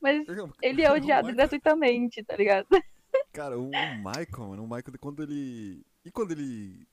[0.00, 0.26] Mas
[0.62, 2.66] ele é odiado Michael- gratuitamente, tá ligado?
[3.32, 5.84] Cara, o, o Michael, mano, o Michael, quando ele.
[6.04, 6.86] E quando ele.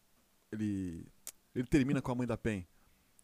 [0.52, 1.06] Ele.
[1.54, 2.66] Ele termina com a mãe da Pen?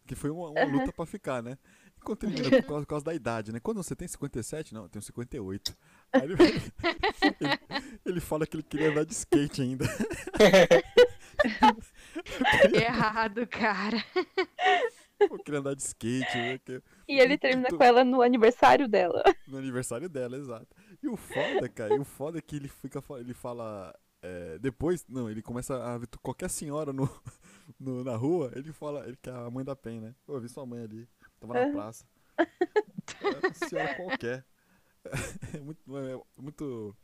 [0.06, 1.58] Que foi uma, uma luta pra ficar, né?
[1.98, 3.60] Enquanto ele termina por causa, por causa da idade, né?
[3.60, 5.78] Quando você tem 57, não, eu tenho 58.
[6.14, 6.42] Aí ele, ele,
[8.06, 9.86] ele fala que ele queria andar de skate ainda.
[12.74, 14.04] Errado, cara.
[15.20, 16.60] Eu queria andar de skate, né?
[16.64, 19.24] que- E ele termina com ela no aniversário dela.
[19.48, 20.68] No aniversário dela, exato.
[21.02, 25.06] E o foda, cara, e o foda é que ele fica, ele fala, é, depois,
[25.08, 27.10] não, ele começa a ver qualquer senhora no,
[27.80, 30.16] no- na rua, ele fala, ele que é a mãe da Pen, né?
[30.28, 31.08] Eu vi sua mãe ali,
[31.40, 32.06] tava na praça.
[32.38, 34.46] É uma senhora qualquer.
[35.54, 36.96] É muito, é muito,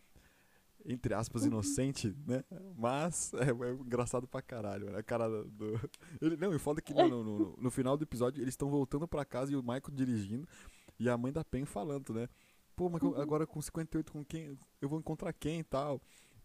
[0.85, 2.43] entre aspas, inocente, né?
[2.77, 4.99] Mas é, é engraçado pra caralho, né?
[4.99, 5.79] A cara do...
[6.21, 8.69] Ele, não, e foda é que no, no- no- no final do episódio eles estão
[8.69, 10.47] voltando pra casa e o Michael dirigindo
[10.99, 12.27] e a mãe da Pen falando, né?
[12.75, 14.57] Pô, mas eu- agora com 58, com quem?
[14.81, 16.01] Eu vou encontrar quem e tal?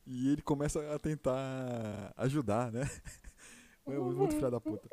[0.07, 2.83] E ele começa a tentar ajudar, né?
[3.87, 4.87] É muito filha da puta.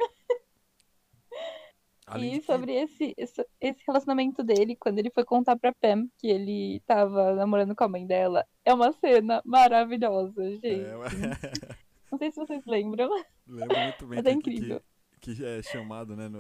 [2.08, 3.44] Além E que- sobre esse, esse,
[3.88, 8.06] relacionamento dele, quando ele foi contar pra Pam que ele tava namorando com a mãe
[8.06, 10.68] dela, é uma cena maravilhosa, gente.
[10.68, 10.94] É,
[12.12, 13.10] Não sei se vocês lembram.
[13.48, 14.82] lembro muito bem Mas é que- incrível.
[15.20, 16.30] Que, que é chamado, né?
[16.30, 16.38] No,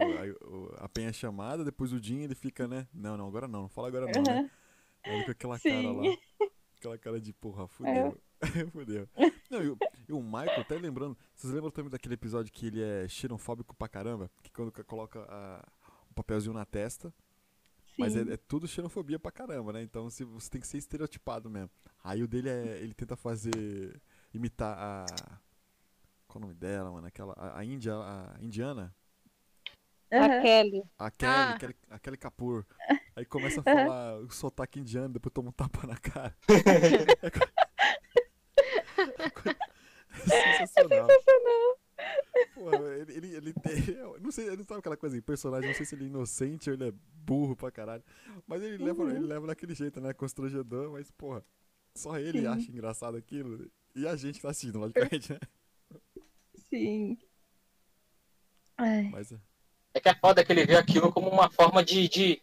[0.77, 2.87] a Penha é chamada, depois o Jim ele fica, né?
[2.93, 4.49] Não, não, agora não, não fala agora não, né?
[5.03, 5.69] Ele com aquela Sim.
[5.71, 6.17] cara lá.
[6.77, 8.15] Aquela cara de porra, fudeu.
[8.71, 9.09] fudeu.
[9.49, 9.77] Não, e o,
[10.09, 13.87] e o Michael, até lembrando, vocês lembram também daquele episódio que ele é xenofóbico pra
[13.87, 14.29] caramba?
[14.43, 15.63] Que quando coloca a-
[16.09, 17.13] o papelzinho na testa,
[17.97, 18.31] mas é, Sim.
[18.31, 19.81] é tudo xenofobia pra caramba, né?
[19.83, 21.69] Então se, você tem que ser estereotipado mesmo.
[22.03, 22.77] Aí o dele é.
[22.81, 24.01] Ele tenta fazer.
[24.33, 25.05] imitar a.
[26.27, 27.07] Qual o nome dela, mano?
[27.07, 27.33] Aquela.
[27.37, 27.93] A, a Índia.
[27.95, 28.93] A indiana?
[30.11, 30.41] A Aham.
[30.41, 30.83] Kelly.
[30.99, 31.57] A Kelly, Ah.
[31.59, 32.65] Kelly, a Kelly Kapoor.
[33.15, 36.35] Aí começa a falar o sotaque indiano, depois toma um tapa na cara.
[37.21, 37.29] É
[40.67, 41.79] sensacional.
[42.53, 43.95] Porra, ele, ele, ele tem.
[43.95, 46.69] eu Não sei, ele não sabe aquela coisa personagem, não sei se ele é inocente
[46.69, 46.93] ou ele é
[47.25, 48.03] burro pra caralho.
[48.45, 49.09] Mas ele leva, Uhum.
[49.09, 50.13] ele leva daquele jeito, né?
[50.13, 51.43] Constrangedor, mas, porra,
[51.95, 52.47] só ele Sim.
[52.47, 53.69] acha engraçado aquilo.
[53.95, 55.39] E a gente tá assistindo, logicamente, né?
[56.69, 57.17] Sim.
[58.77, 59.03] Ai.
[59.09, 59.37] Mas é.
[59.93, 62.41] É que é foda que ele vê aquilo como uma forma de, de,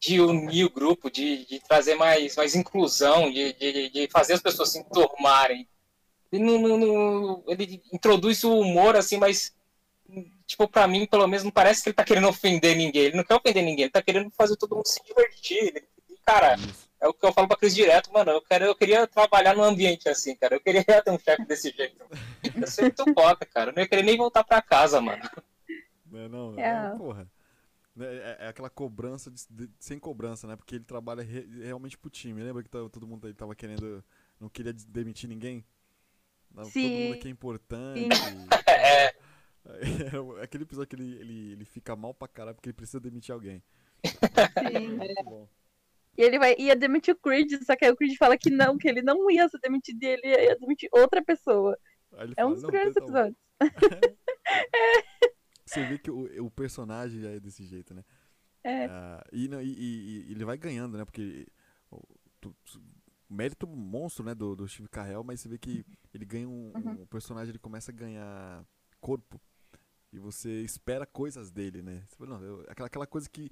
[0.00, 4.40] de unir o grupo, de, de trazer mais, mais inclusão, de, de, de fazer as
[4.40, 5.68] pessoas se enturmarem.
[6.30, 9.54] Ele, não, não- não- ele introduz o humor assim, mas,
[10.46, 13.02] tipo, pra mim, pelo menos, não parece que ele tá querendo ofender ninguém.
[13.04, 15.58] Ele não quer ofender ninguém, ele tá querendo fazer todo mundo se divertir.
[15.58, 16.56] Ele- e, cara,
[17.00, 18.30] é o que eu falo pra Cris direto, mano.
[18.30, 20.56] Eu, quero, eu queria trabalhar num ambiente assim, cara.
[20.56, 22.04] Eu queria ter um chefe desse jeito.
[22.60, 23.70] Eu sou muito foda, cara.
[23.70, 25.22] Eu não ia querer nem voltar pra casa, mano.
[26.10, 26.92] Né, não, É.
[26.94, 27.28] é, porra.
[27.94, 30.56] Né, É, é aquela cobrança de- de- sem cobrança, né?
[30.56, 32.42] Porque ele trabalha re- realmente pro time.
[32.42, 34.04] Lembra que todo mundo ele tava querendo.
[34.40, 35.64] Não queria demitir ninguém?
[36.54, 37.04] Todo Sim.
[37.04, 38.08] mundo aqui é importante.
[38.68, 39.06] É.
[39.06, 39.12] É
[40.42, 43.62] aquele episódio que ele, ele, ele fica mal pra caralho porque ele precisa demitir alguém.
[44.04, 44.98] Sim.
[45.24, 45.46] Bom.
[46.16, 48.78] E ele vai, ia demitir o Creed, só que aí o Creed fala que não,
[48.78, 51.78] que ele não ia ser demitido, ele ia demitir outra pessoa.
[52.36, 53.36] É um fala, dos "Não, primeiros tá bom." episódios.
[55.66, 58.02] Você vê que o, o personagem já é desse jeito, né?
[58.64, 58.86] É.
[58.86, 61.04] Ah, e, não- e- e- e ele vai ganhando, né?
[61.04, 61.46] Porque
[62.40, 62.82] tu- tu-
[63.28, 67.02] mérito monstro, né, do, do Steve Carell, mas você vê que ele ganha um, Uhum.
[67.02, 68.64] um personagem, ele começa a ganhar
[69.00, 69.40] corpo.
[70.12, 72.02] E você espera coisas dele, né?
[72.06, 73.50] Você fala, não, eu- aquela, aquela coisa que.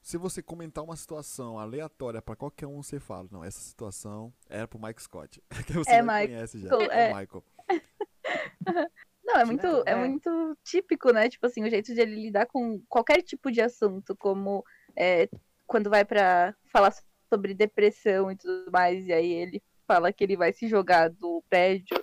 [0.00, 4.66] Se você comentar uma situação aleatória pra qualquer um, você fala, não, essa situação era
[4.66, 5.40] pro Mike Scott.
[5.64, 6.68] que você É Michael, conhece já.
[6.90, 7.10] é.
[7.10, 7.44] É Michael.
[9.24, 9.94] Não, é muito, é É.
[9.96, 11.28] muito típico, né?
[11.28, 14.64] Tipo assim, o jeito de ele lidar com qualquer tipo de assunto, como
[14.96, 15.28] é,
[15.66, 16.92] quando vai pra falar
[17.32, 21.42] sobre depressão e tudo mais, e aí ele fala que ele vai se jogar do
[21.48, 21.96] prédio,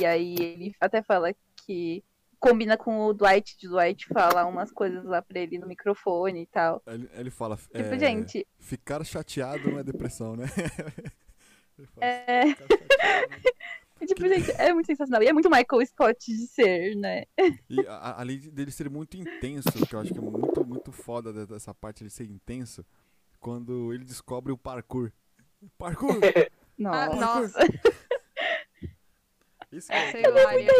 [0.00, 1.34] e aí ele até fala
[1.66, 2.04] que
[2.38, 6.46] combina com o Dwight, de Dwight falar umas coisas lá pra ele no microfone e
[6.46, 6.80] tal.
[6.86, 7.56] Ele, ele fala.
[7.56, 10.46] Tipo, é, gente, Ficar chateado não é depressão, né?
[11.78, 13.30] Ele fala, é, "Ficar chateado
[14.00, 15.22] não tipo, gente, é muito sensacional.
[15.22, 17.24] E é muito Michael Scott de ser, né?
[17.68, 21.32] E além de- dele ser muito intenso, que eu acho que é muito, muito foda
[21.32, 22.84] de- dessa parte ele ser intenso,
[23.40, 25.10] quando ele descobre o parkour.
[25.78, 26.20] Parkour!
[26.82, 27.20] Ah, Nossa.
[27.20, 27.58] nossa,
[29.70, 30.70] Isso que é lá, Maria.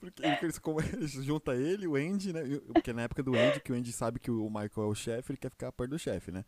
[0.00, 2.40] porque ele, eles come- ele junta ele, o Andy, né?
[2.66, 5.30] Porque na época do Andy, que o Andy sabe que o Michael é o chefe,
[5.32, 6.44] ele quer ficar perto do chefe, né?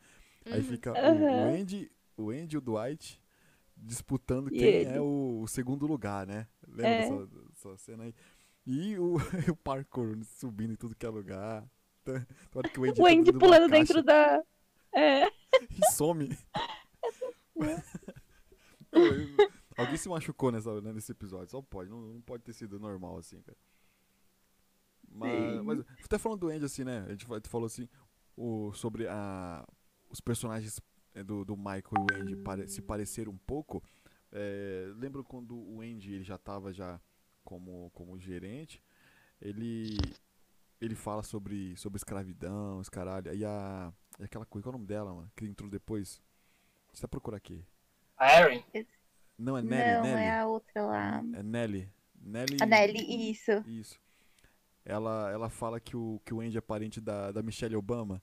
[0.46, 0.66] Aí Uhum.
[0.66, 1.52] fica o, Aham.
[1.52, 3.22] o Andy, o Andy e o Dwight
[3.76, 4.90] disputando E quem ele.
[4.90, 6.48] é o, o segundo lugar, né?
[6.66, 7.26] Lembra É.
[7.54, 8.14] dessa cena aí?
[8.66, 9.14] E o,
[9.52, 11.64] o parkour subindo em tudo que é lugar.
[12.04, 14.42] Tá- que o Andy, O tá Andy pulando dentro da.
[14.92, 15.26] É.
[15.70, 16.28] E some.
[19.76, 23.18] Alguém se machucou nessa, né, nesse episódio, só pode, não, não pode ter sido normal
[23.18, 23.58] assim, cara.
[25.10, 27.04] Mas, mas até falando do Andy assim, né?
[27.06, 27.88] A gente fa- falou assim
[28.36, 29.66] o, sobre a,
[30.10, 30.80] os personagens
[31.14, 33.82] é, do, do Michael e o Andy pare- se pareceram um pouco.
[34.32, 37.00] É, lembro quando o Andy ele já estava já
[37.44, 38.82] como, como gerente,
[39.40, 39.96] ele
[40.84, 44.78] ele fala sobre, sobre escravidão, os caralho, e a e aquela coisa, qual é o
[44.78, 46.22] nome dela, mano, que entrou depois?
[46.92, 47.64] Deixa eu procurar aqui.
[48.16, 48.62] A Erin.
[49.36, 50.22] Não, é Nelly, não, Nelly.
[50.22, 51.18] é a outra lá.
[51.34, 51.92] É Nelly.
[52.20, 52.56] Nelly.
[52.60, 53.50] A Nelly, isso.
[53.66, 53.98] Isso.
[54.84, 58.22] Ela, ela fala que o, que o Andy é parente da, da Michelle Obama.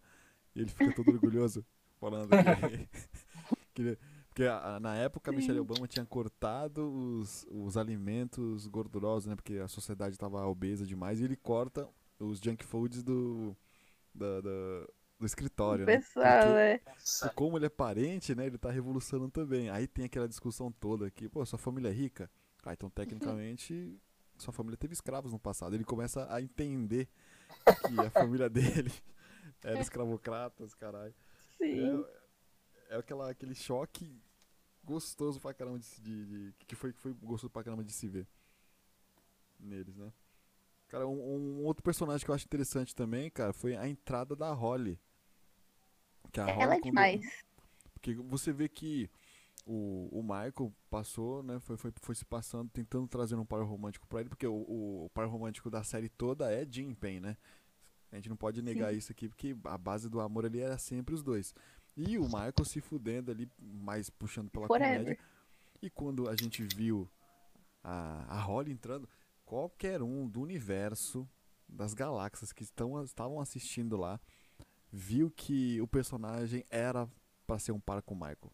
[0.55, 1.65] E ele fica todo orgulhoso
[1.99, 2.87] falando que,
[3.73, 3.97] que-
[4.29, 4.43] porque
[4.79, 9.35] na época a Michelle Obama tinha cortado os, os alimentos gordurosos, né?
[9.35, 11.19] Porque a sociedade estava obesa demais.
[11.19, 11.85] E ele corta
[12.25, 13.55] os junk foods do,
[14.13, 14.87] da- da-
[15.19, 15.97] do escritório, né?
[15.97, 17.29] pessoal, Porque- é.
[17.35, 18.45] Como ele é parente, né?
[18.47, 19.69] Ele tá revolucionando também.
[19.69, 22.29] Aí tem aquela discussão toda aqui, pô, sua família é rica?
[22.63, 23.99] Ah, então tecnicamente
[24.37, 25.75] sua família teve escravos no passado.
[25.75, 27.07] Ele começa a entender
[27.87, 28.49] que a família
[28.85, 28.91] dele
[29.63, 31.13] era escravocratas, caralho.
[31.57, 32.03] Sim.
[32.89, 34.19] É, é aquela, aquele choque
[34.83, 38.07] gostoso pra caramba de, de, de- que foi, que foi gostoso pra caramba de se
[38.07, 38.27] ver
[39.59, 40.11] neles, né?
[40.91, 44.51] Cara, um, um outro personagem que eu acho interessante também, cara, foi a entrada da
[44.51, 44.99] Holly.
[46.33, 47.43] Que a Holly, Ela é quando- demais.
[47.93, 49.09] porque você vê que
[49.65, 51.59] o, o Michael passou, né?
[51.61, 55.05] Foi, foi, foi se passando, tentando trazer um par romântico pra ele, porque o, o,
[55.05, 57.37] o par romântico da série toda é Jim Pen, né?
[58.11, 58.97] A gente não pode negar Sim.
[58.97, 61.55] isso aqui, porque a base do amor ali era sempre os dois.
[61.95, 64.97] E o Michael se fudendo ali, mais puxando pela Forever.
[64.99, 65.19] comédia.
[65.81, 67.09] E quando a gente viu
[67.81, 69.07] a, a Holly entrando,
[69.51, 71.27] qualquer um do universo,
[71.67, 74.17] das galáxias que estão, estavam assistindo lá,
[74.89, 77.05] viu que o personagem era
[77.45, 78.49] pra ser um par com o Michael.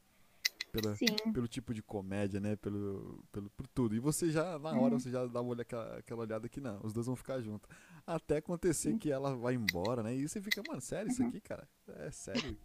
[0.71, 1.15] Pela, Sim.
[1.31, 2.55] pelo tipo de comédia, né?
[2.55, 3.95] Pelo, pelo, por tudo.
[3.95, 6.79] E você já, na hora, você já dá uma olha, aquela, aquela olhada que não,
[6.83, 7.69] os dois vão ficar juntos.
[8.05, 10.15] Até acontecer que ela vai embora, né?
[10.15, 11.69] E você fica, mano, sério isso aqui, cara?
[11.87, 12.57] É sério?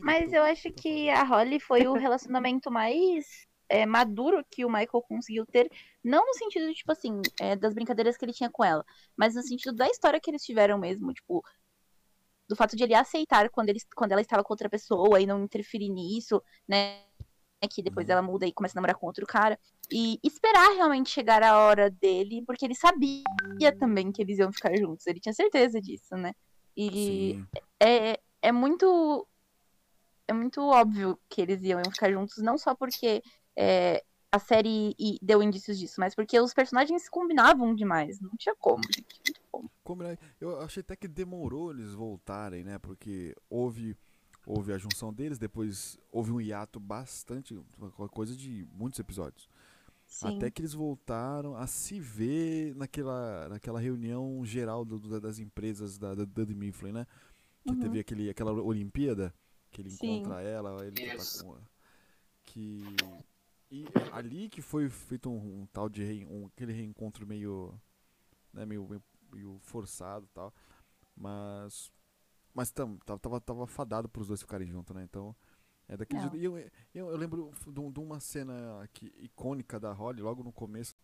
[0.00, 4.64] Mas eu acho tá que fazendo?" a Holly foi o relacionamento mais é, maduro que
[4.64, 5.70] o Michael conseguiu ter.
[6.02, 8.84] Não no sentido, tipo assim, é, das brincadeiras que ele tinha com ela,
[9.16, 11.42] mas no sentido da história que eles tiveram mesmo, tipo.
[12.48, 15.44] Do fato de ele aceitar quando, ele, quando ela estava com outra pessoa e não
[15.44, 17.04] interferir nisso, né?
[17.72, 18.12] Que depois Uhum.
[18.12, 19.56] ela muda e começa a namorar com outro cara.
[19.88, 23.22] E esperar realmente chegar a hora dele, porque ele sabia
[23.78, 25.06] também que eles iam ficar juntos.
[25.06, 26.32] Ele tinha certeza disso, né?
[26.76, 27.46] E Sim.
[27.78, 29.28] é, é muito
[30.26, 33.22] é muito óbvio que eles iam ficar juntos, não só porque
[33.60, 38.20] é, a série deu indícios disso, mas porque os personagens combinavam demais.
[38.20, 39.34] Não tinha como, gente.
[39.50, 40.02] Como?
[40.40, 42.78] Eu achei até que demorou eles voltarem, né?
[42.78, 43.96] Porque houve,
[44.46, 49.48] houve a junção deles, depois houve um hiato bastante, uma coisa de muitos episódios.
[50.06, 50.36] Sim.
[50.36, 55.98] Até que eles voltaram a se ver naquela, naquela reunião geral do- do- das empresas
[55.98, 57.06] da, da Mifflin, né?
[57.64, 57.80] Que Uhum.
[57.80, 59.32] teve aquele, aquela Olimpíada,
[59.70, 60.18] que ele Sim.
[60.18, 61.56] encontra ela, ele tá com.
[62.44, 62.82] Que.
[63.70, 67.72] E ali que foi feito um, um tal de reen- um, aquele reencontro meio.
[68.52, 69.02] Né, meio, meio,
[69.32, 70.52] meio forçado e tal.
[71.16, 71.92] Mas.
[72.52, 75.04] Mas tam, tava, tava, fadado pros dois ficarem juntos, né?
[75.04, 75.34] Então.
[75.88, 76.36] É daquele jeito.
[76.36, 80.94] E eu, eu, eu lembro de, de uma cena icônica da Holly, logo no começo.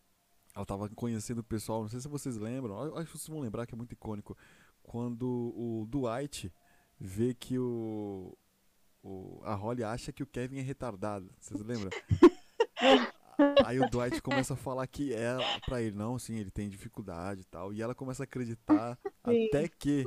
[0.54, 3.66] Ela tava conhecendo o pessoal, não sei se vocês lembram, acho que vocês vão lembrar
[3.66, 4.36] que é muito icônico.
[4.82, 6.50] Quando o Dwight
[6.98, 8.34] vê que o,
[9.02, 11.30] o a Holly acha que o Kevin é retardado.
[11.38, 11.90] Vocês lembram?
[13.64, 15.36] Aí o Dwight começa a falar que é
[15.66, 17.72] pra ele, não, sim, ele tem dificuldade e tal.
[17.72, 19.46] E ela começa a acreditar Sim.
[19.48, 20.04] até que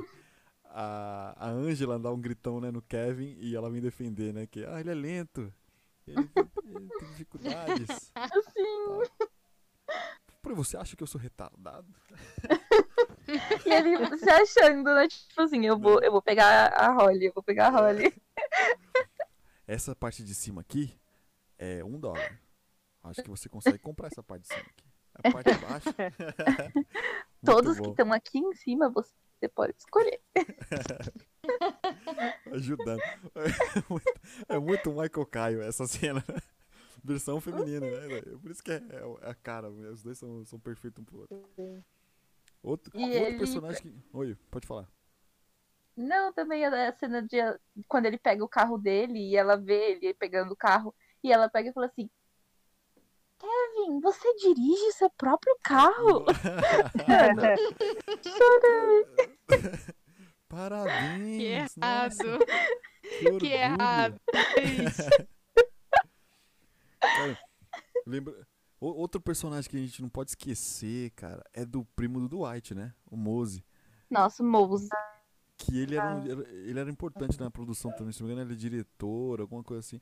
[0.64, 4.46] a, a Angela dá um gritão né, no Kevin e ela vem defender, né?
[4.46, 5.52] Que ah, ele é lento.
[6.06, 6.28] Ele,
[6.64, 8.12] ele tem dificuldades.
[8.52, 9.26] Sim.
[10.42, 11.86] Pô, você acha que eu sou retardado?
[13.64, 15.06] E ele se achando, né?
[15.06, 18.12] Tipo assim, eu vou, eu vou pegar a Holly, eu vou pegar a Holly.
[19.68, 20.92] Essa parte de cima aqui
[21.56, 22.40] é um dólar.
[23.02, 24.84] Acho que você consegue comprar essa parte de cima aqui.
[25.14, 25.88] A parte de baixo.
[27.44, 27.90] Todos que bom.
[27.90, 30.20] estão aqui em cima, você pode escolher.
[32.52, 33.00] ajudando.
[33.00, 34.12] É muito,
[34.48, 36.24] é muito Michael Caio essa cena.
[37.02, 38.20] Versão feminina, né?
[38.42, 41.36] Por isso que é, é a cara, os dois são, são perfeitos um pro outro.
[42.62, 43.94] Outro, outro ele- personagem que.
[44.12, 44.86] Oi, pode falar.
[45.96, 47.36] Não, também a cena de
[47.88, 51.48] quando ele pega o carro dele e ela vê ele pegando o carro e ela
[51.48, 52.08] pega e fala assim:
[53.40, 56.24] Kevin, você dirige seu próprio carro?
[60.48, 61.74] Parabéns!
[61.74, 62.44] Que nossa, errado.
[63.18, 63.38] que.
[63.38, 64.20] Que errado.
[67.00, 67.38] Cara,
[68.06, 68.34] lembra...
[68.80, 72.74] o- Outro personagem que a gente não pode esquecer, cara, é do primo do Dwight,
[72.74, 72.92] né?
[73.10, 73.64] O Mose.
[74.10, 74.88] Nossa, Mose.
[75.56, 78.56] Que ele era, um- ele era importante na produção também, se não me engano, ele
[78.56, 80.00] é diretor, alguma coisa assim.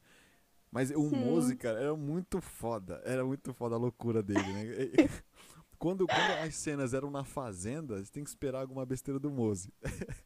[0.70, 1.16] Mas o Sim.
[1.16, 3.00] Mose, cara, era muito foda.
[3.04, 4.64] Era muito foda a loucura dele, né?
[5.78, 9.72] Quando, quando as cenas eram na fazenda, você tem que esperar alguma besteira do Mose.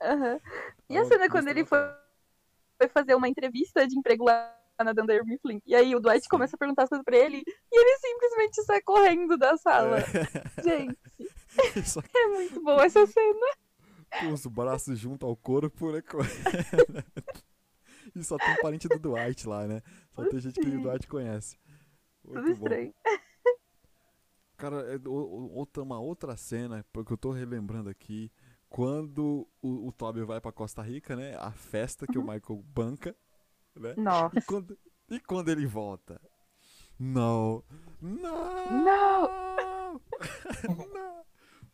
[0.01, 0.41] Aham.
[0.89, 1.79] E a cena quando ele foi,
[2.79, 5.61] foi fazer uma entrevista de emprego lá na Dunder Mifflin.
[5.67, 6.29] E aí o Dwight Sim.
[6.31, 9.99] começa a perguntar as coisas pra ele e ele simplesmente sai correndo da sala.
[10.65, 10.99] Gente,
[11.85, 13.47] Só é muito boa essa cena.
[14.21, 16.03] com os braços junto ao corpo, né?
[18.17, 19.81] E só tem parente do Dwight lá, né?
[20.11, 21.57] Só tem gente que o Dwight conhece.
[22.23, 22.53] Tudo Muito bom.
[22.53, 22.95] estranho.
[24.57, 28.31] Cara, é outra, uma outra cena, porque eu tô relembrando aqui,
[28.69, 31.37] quando o, o Toby vai pra Costa Rica, né?
[31.37, 33.17] A festa que o Michael banca,
[33.75, 33.95] né?
[33.97, 34.39] Nossa.
[34.39, 34.79] E quando,
[35.11, 36.21] e quando ele volta?
[36.99, 37.65] Não!
[38.01, 38.85] Não!
[38.85, 40.01] Não!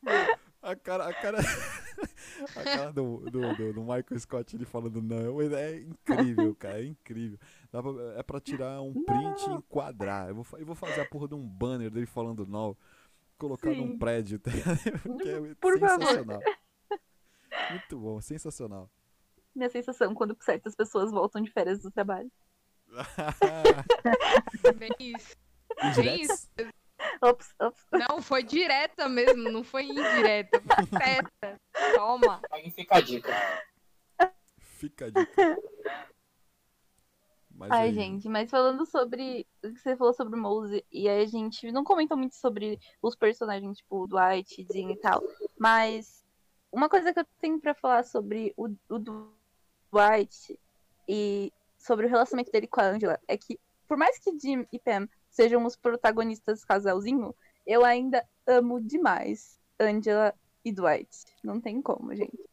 [0.03, 0.39] Não!
[0.71, 1.39] A cara, a cara,
[2.57, 6.87] a cara do, do, do, do Michael Scott ele falando não é incrível, cara, é
[6.87, 7.39] incrível.
[7.73, 10.29] Dá pra- é pra tirar um print e enquadrar.
[10.29, 12.77] Eu vou, eu vou fazer a porra de um banner dele falando não,
[13.39, 13.99] colocar num Sim.
[13.99, 14.51] prédio, tá?
[15.03, 16.01] porque é Por favor.
[16.07, 16.41] sensacional.
[17.71, 18.91] Muito bom, sensacional.
[19.55, 22.31] Minha sensação quando certas pessoas voltam de férias do trabalho.
[24.77, 25.35] Bem isso.
[25.83, 26.49] Indiretos?
[27.23, 27.87] Ops, ops.
[27.93, 30.61] Não, foi direta mesmo, não foi indireta.
[30.61, 31.61] Foi certa.
[31.95, 32.41] Toma.
[32.51, 33.33] Aí fica a dica.
[34.59, 35.59] Fica a dica.
[37.51, 39.45] Mas Ai, aí, gente, mas falando sobre.
[39.65, 42.79] O que você falou sobre o Mose, e aí a gente não comentou muito sobre
[43.03, 45.21] os personagens, tipo, o Dwight, Dean e tal.
[45.59, 46.25] Mas
[46.71, 48.99] uma coisa que eu tenho pra falar sobre o, o
[49.91, 50.59] Dwight
[51.09, 53.59] e sobre o relacionamento dele com a Angela é que,
[53.89, 57.35] por mais que Jim e Pam sejam os protagonistas casalzinho,
[57.67, 61.27] eu ainda amo demais Angela e Dwight.
[61.43, 62.49] Não tem como, gente.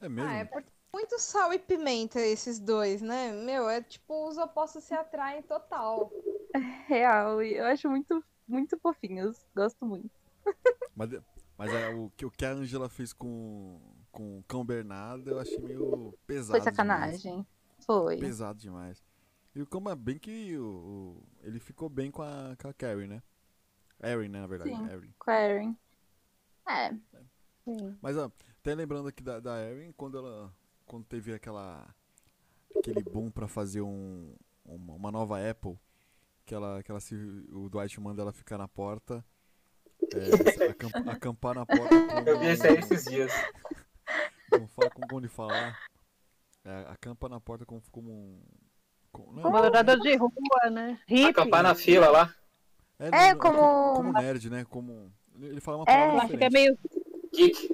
[0.00, 0.30] É mesmo?
[0.30, 3.32] Ah, é porque muito sal e pimenta esses dois, né?
[3.32, 6.10] Meu, é tipo, os opostos se atraem total.
[6.86, 9.36] Real, e eu acho muito, muito fofinhos.
[9.54, 10.10] Gosto muito.
[10.94, 11.10] Mas,
[11.56, 15.38] mas é, o, que, o que a Angela fez com, com o Cão Bernardo eu
[15.38, 16.50] achei meio pesado.
[16.50, 16.76] Foi demais.
[16.76, 17.46] sacanagem.
[17.80, 18.16] Foi.
[18.16, 19.02] Pesado demais.
[19.58, 22.72] E o Cão é bem que o, o- ele ficou bem com a, com a
[22.72, 23.20] Carrie, né?
[24.00, 24.70] Erin, né, na verdade.
[24.70, 24.86] Sim.
[24.88, 25.12] Erin.
[25.18, 25.76] Com a Erin.
[26.68, 26.92] É.
[27.64, 27.98] Sim.
[28.00, 28.30] Mas, ó,
[28.60, 30.54] até lembrando aqui da, da Erin, quando ela.
[30.86, 31.92] Quando teve aquela.
[32.76, 34.32] Aquele boom pra fazer um,
[34.64, 35.76] uma, uma nova Apple,
[36.46, 37.16] que ela, que ela se.
[37.50, 39.24] O Dwight manda ela ficar na porta.
[40.14, 41.88] é, acamp- acampar na porta.
[42.06, 43.32] Com, Eu vi isso aí esses dias.
[44.50, 45.78] Como, fala, como, como ele fala lá?
[46.64, 48.40] É, acampa na porta como, como um.
[49.22, 50.98] Como- não é- Morador de rua, né?
[51.06, 51.24] Hippie.
[51.26, 52.34] Acampar na fila lá.
[52.98, 54.64] É, não, como- como nerd, né?
[54.68, 55.12] Como.
[55.40, 55.86] Ele fala uma É.
[55.94, 56.76] palavra Ela fica meio.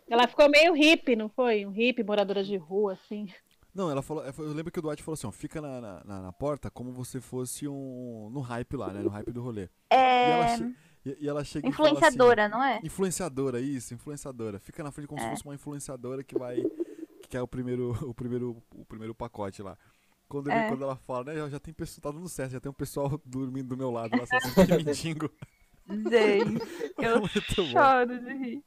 [0.09, 1.65] Ela ficou meio hippie, não foi?
[1.65, 3.27] Um hippie, moradora de rua, assim.
[3.75, 4.23] Não, ela falou.
[4.25, 7.21] Eu lembro que o Dwight falou assim: ó, fica na, na, na- porta como você
[7.21, 8.29] fosse um.
[8.31, 9.01] no hype lá, né?
[9.01, 9.65] No hype do rolê.
[9.91, 10.57] E ela, É.
[10.57, 10.75] che-
[11.07, 12.77] e, e ela chega e fala Influenciadora, não é?
[12.77, 14.59] assim, Influenciadora, isso, influenciadora.
[14.61, 15.31] Fica na frente como se É.
[15.31, 16.63] fosse uma influenciadora que vai.
[17.23, 17.91] que quer o primeiro.
[18.11, 18.63] o primeiro.
[18.75, 19.77] o primeiro pacote lá.
[20.29, 20.69] Quando, ele- É.
[20.69, 21.37] quando ela fala, né?
[21.37, 24.17] Já, já tem pessoa, tá dando certo, já tem um pessoal dormindo do meu lado
[24.17, 24.31] lá, assim,
[24.79, 25.31] de mendigo.
[25.89, 26.63] Gente,
[26.99, 27.71] eu Muito bom.
[27.71, 28.65] choro de rir.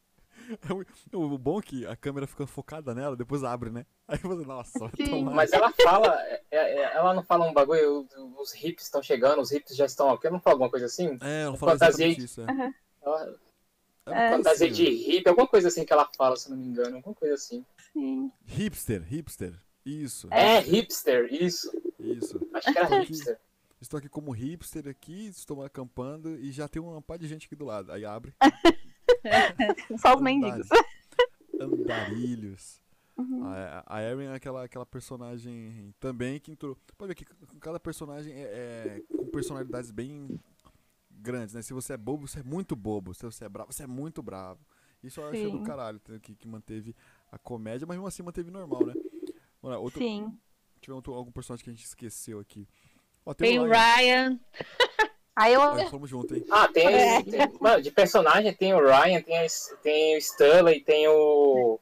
[0.70, 0.74] É
[1.18, 3.86] o- O bom é que a câmera fica focada nela, depois abre, né?
[4.08, 5.32] Aí você, nossa, vai Sim, tomar.
[5.34, 8.08] Mas ela fala, é- é- ela não fala um bagulho,
[8.39, 11.18] os hips estão chegando, os hips já estão aqui, ela não fala alguma coisa assim?
[11.22, 12.41] É, ela fala Fantasia exatamente isso.
[12.41, 12.74] É.
[13.01, 13.36] Ela-
[14.05, 16.95] É Fantasia assim, de hippie, alguma coisa assim que ela fala, se não me engano,
[16.95, 17.66] alguma coisa assim.
[17.91, 18.32] Sim.
[18.45, 19.53] Hipster, hipster.
[19.88, 20.27] Isso.
[20.31, 21.71] É, hipster, isso.
[21.97, 22.45] Isso.
[22.53, 23.39] Acho que era hipster.
[23.79, 27.55] Estou aqui como hipster aqui, estou acampando e já tem uma par de gente aqui
[27.55, 27.91] do lado.
[27.91, 28.33] Aí abre.
[29.97, 30.67] Só os mendigos.
[31.59, 32.81] Andarilhos.
[33.15, 33.45] Uhum.
[33.45, 36.77] A, a Erin é aquela, aquela personagem também que entrou.
[36.97, 37.25] Pode ver que
[37.61, 40.38] cada personagem é, é com personalidades bem
[41.09, 41.61] grandes, né?
[41.61, 43.13] Se você é bobo, você é muito bobo.
[43.13, 44.59] Se você é bravo, você é muito bravo.
[45.03, 46.95] Isso eu achei do caralho, que, que manteve
[47.31, 48.93] a comédia, mas mesmo assim manteve normal, né?
[49.68, 50.38] Olha, outro, Sim.
[50.80, 52.68] Tiver outro, algum personagem que a gente esqueceu aqui.
[53.26, 53.76] Ó, tem, Tem o o Ryan.
[53.97, 54.39] Ryan.
[55.36, 55.61] Aí eu.
[55.61, 56.43] Olha, falamos junto, hein?
[56.49, 57.22] Ah, tem, É.
[57.24, 59.45] tem- Mano, de personagem tem o Ryan, tem, a,
[59.84, 61.80] tem o Stanley, tem o.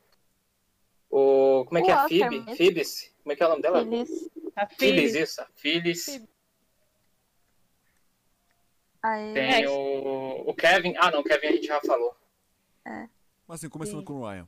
[1.09, 1.63] O.
[1.65, 1.95] Como é que é?
[1.95, 2.55] O A Phoebe?
[2.57, 3.13] Phoebes?
[3.23, 3.81] Como é que é o nome dela?
[3.81, 4.29] Eles.
[4.55, 5.41] A Phyllis, isso.
[5.41, 6.21] A Phyllis.
[9.03, 9.33] Aí...
[9.33, 9.69] Tem É.
[9.69, 10.95] o, o Kevin.
[10.97, 12.15] Ah, não, o Kevin a gente já falou.
[13.47, 14.05] Mas assim, começando Sim.
[14.05, 14.47] com o Ryan.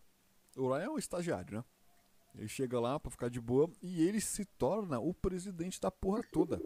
[0.58, 1.64] O Ryan é o estagiário, né?
[2.38, 6.22] Ele chega lá pra ficar de boa e ele se torna o presidente da porra
[6.32, 6.62] toda.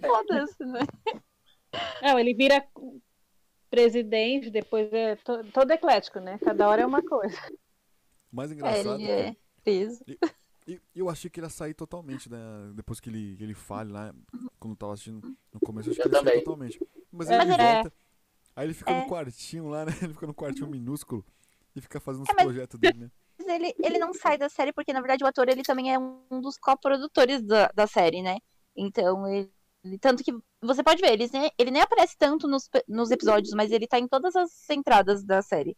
[0.00, 0.80] Foda-se, né?
[2.02, 2.66] Não, ele vira
[3.70, 6.38] presidente, depois é to- todo eclético, né?
[6.38, 7.36] Cada hora é uma coisa.
[8.32, 10.04] O mais É, engraçado ele é é preso.
[10.04, 10.18] que
[10.66, 12.38] e- eu achei que ele ia sair totalmente, né?
[12.74, 14.14] Depois que ele, que ele fale lá,
[14.58, 15.20] quando eu tava assistindo
[15.52, 16.42] no começo, eu achei que Eu ele também.
[16.44, 16.80] totalmente.
[17.12, 17.92] Mas É, ele mas é- volta,
[18.56, 19.00] aí ele fica é.
[19.02, 19.92] no quartinho lá, né?
[20.10, 21.24] Ele fica no quartinho minúsculo
[21.74, 23.10] e fica fazendo os É, mas- projetos dele, né?
[23.44, 25.98] Mas ele, ele não sai da série porque, na verdade, o ator ele também é
[25.98, 28.38] um dos coprodutores da, da série, né?
[28.76, 29.50] Então, ele,
[29.84, 30.32] ele- Tanto que
[30.62, 33.98] você pode ver, ele, nem- ele nem aparece tanto nos, nos episódios, mas ele tá
[33.98, 35.76] em todas as entradas da série.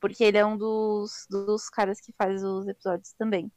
[0.00, 3.50] Porque ele é um dos, dos caras que faz os episódios também.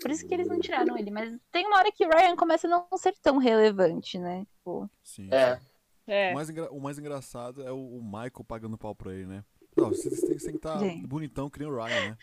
[0.00, 1.10] Por isso que eles não tiraram ele.
[1.10, 4.44] Mas tem uma hora que o Ryan começa a não ser tão relevante, né?
[4.44, 5.28] Tipo, Sim.
[5.32, 5.58] É.
[6.06, 6.30] É.
[6.30, 9.44] O, mais o mais engraçado é o, o Michael pagando pau pra ele, né?
[9.76, 12.18] Não, você tem, você tem que estar bonitão que nem o Ryan, né?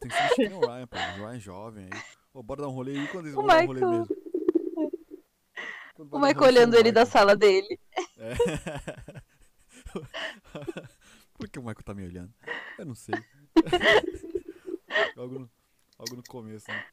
[0.00, 0.96] Tem que se vestir que nem o Ryan, pô.
[0.96, 2.02] O Ryan é jovem aí.
[2.34, 3.08] Ô, bora dar um rolê aí.
[3.08, 4.16] Quando eles O vão dar um rolê Michael- mesmo?
[6.10, 7.06] O Michael olhando ele da Michael?
[7.12, 7.78] sala dele.
[8.18, 8.34] É.
[11.34, 12.32] Por que o Michael tá me olhando?
[12.78, 13.14] Eu não sei.
[15.16, 15.50] algo, no,
[15.98, 16.84] algo no começo, né?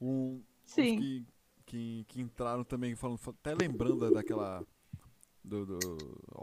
[0.00, 0.98] Um, Sim.
[0.98, 1.26] Que,
[1.66, 4.66] que, que entraram também, falando, até lembrando daquela.
[5.42, 5.78] Do, do,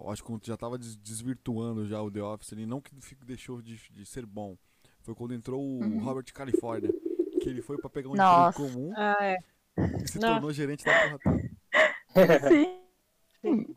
[0.10, 2.94] acho que já tava des- desvirtuando já o The Office ali, não que
[3.26, 4.56] deixou de, de ser bom.
[5.04, 6.92] Foi quando entrou o Robert California,
[7.42, 8.18] que ele foi pra pegar um Uhum.
[8.18, 8.62] Nossa.
[8.62, 9.38] emprego comum Ah, é.
[9.78, 10.34] e se Nossa.
[10.34, 11.52] tornou gerente da porra toda.
[13.44, 13.76] Sim.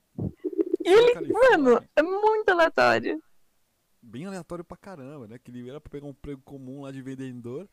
[0.85, 3.23] Ele, Mano, é muito aleatório.
[4.03, 5.39] bem aleatório pra caramba, né?
[5.39, 7.67] Que ele era pra pegar um emprego comum lá de vendedor,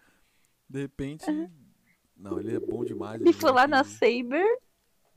[0.70, 1.26] de repente.
[2.16, 3.20] Não, ele é bom demais.
[3.20, 4.46] Ele ele foi lá na Saber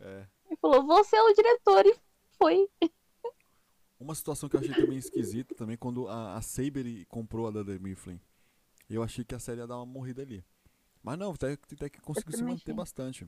[0.01, 0.25] É.
[0.51, 1.87] e falou: Você é o diretor.
[1.87, 1.95] E
[2.37, 2.69] foi.
[4.05, 7.81] Uma situação que eu achei também esquisita também quando a, a Saber comprou a Dunder
[7.81, 8.21] Mifflin.
[8.89, 10.45] Eu achei que a série ia dar uma morrida ali.
[11.03, 12.75] Mas não, até, até que conseguiu se manter achei.
[12.75, 13.27] bastante.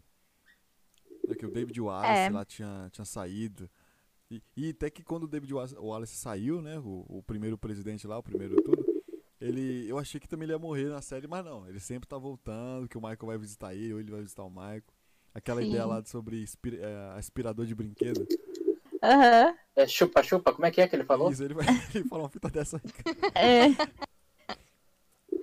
[1.28, 2.30] É que o David Wallace É.
[2.30, 3.70] lá tinha, tinha saído.
[4.30, 6.78] E, e até que quando o David Wallace, saiu, né?
[6.78, 8.84] O, o primeiro presidente lá, o primeiro tudo,
[9.40, 9.88] ele.
[9.88, 11.66] Eu achei que também ele ia morrer na série, mas não.
[11.66, 14.50] Ele sempre tá voltando, que o Michael vai visitar ele, ou ele vai visitar o
[14.50, 14.82] Michael.
[15.32, 15.68] Aquela Sim.
[15.68, 18.26] ideia lá sobre é, aspirador de brinquedo.
[19.06, 19.54] Aham.
[19.76, 21.30] É chupa-chupa, como é que é que ele falou?
[21.30, 22.82] Isso, ele vai ele fala uma fita dessa aí.
[23.34, 23.66] É.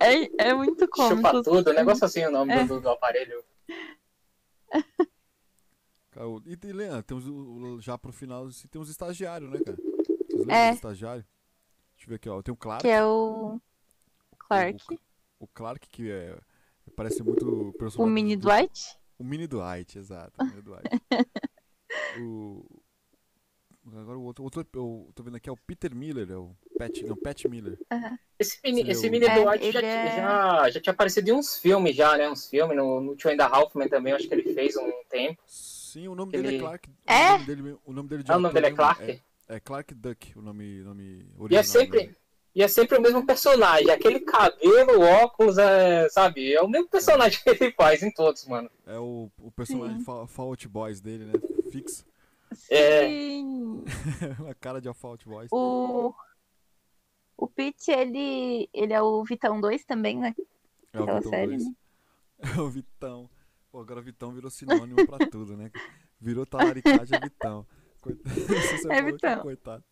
[0.00, 1.16] É, é muito cômico.
[1.28, 2.64] Chupa tudo, um negócio assim o nome É.
[2.64, 3.42] do, do aparelho.
[6.46, 9.76] E, e Leandro, temos o, o- já pro final, tem os estagiários, né, cara?
[9.76, 10.68] Vocês lembram É.
[10.68, 11.26] dos estagiários?
[11.96, 12.42] Deixa eu ver aqui, ó.
[12.42, 12.82] Tem o Clark.
[12.82, 13.60] Que é o
[14.38, 14.84] Clark,
[15.40, 16.38] O, o Clark, que é,
[16.94, 18.96] parece muito o o mini do- Dwight.
[19.18, 20.32] O mini Dwight, exato.
[20.40, 20.88] O mini Dwight.
[22.20, 22.64] o,
[23.86, 27.02] agora o outro, outro, eu tô vendo aqui é o Peter Miller, é o Pat,
[27.02, 27.78] não, Pat Miller.
[28.38, 31.94] Esse mini, esse mini É, Dwight já, é- já, já tinha aparecido em uns filmes
[31.94, 32.28] já, né?
[32.28, 35.40] Uns filmes, no, no Two and a Halfman também, acho que ele fez um tempo.
[35.46, 36.90] Sim, o nome Ele- dele é Clark.
[37.06, 37.28] É?
[37.28, 39.02] O nome dele, o nome dele de Ah, o nome dele é Clark?
[39.02, 41.50] É, é Clark Duck, o nome, nome original.
[41.50, 42.16] E é sempre,
[42.54, 43.90] e é sempre o mesmo personagem.
[43.90, 46.52] Aquele cabelo, óculos, é, sabe?
[46.52, 48.68] É o mesmo personagem que ele faz em todos, mano.
[48.86, 51.34] É o, o personagem Fault Boys dele, né?
[51.70, 52.04] Fixo.
[52.70, 53.08] É.
[53.08, 53.84] Sim.
[54.48, 55.48] a cara de Fault Boys.
[55.52, 56.14] O.
[57.36, 60.34] O Pete, ele, ele é o Vitão 2 também, né?
[60.92, 61.64] É o Aquela Vitão série, 2.
[61.64, 61.74] né?
[62.56, 63.30] É o Vitão.
[63.70, 65.70] Pô, agora o Vitão virou sinônimo pra tudo, né?
[66.20, 67.66] Virou talaricagem é Vitão.
[68.00, 69.40] Coit- Não sei se eu É Vitão.
[69.42, 69.84] Coitado.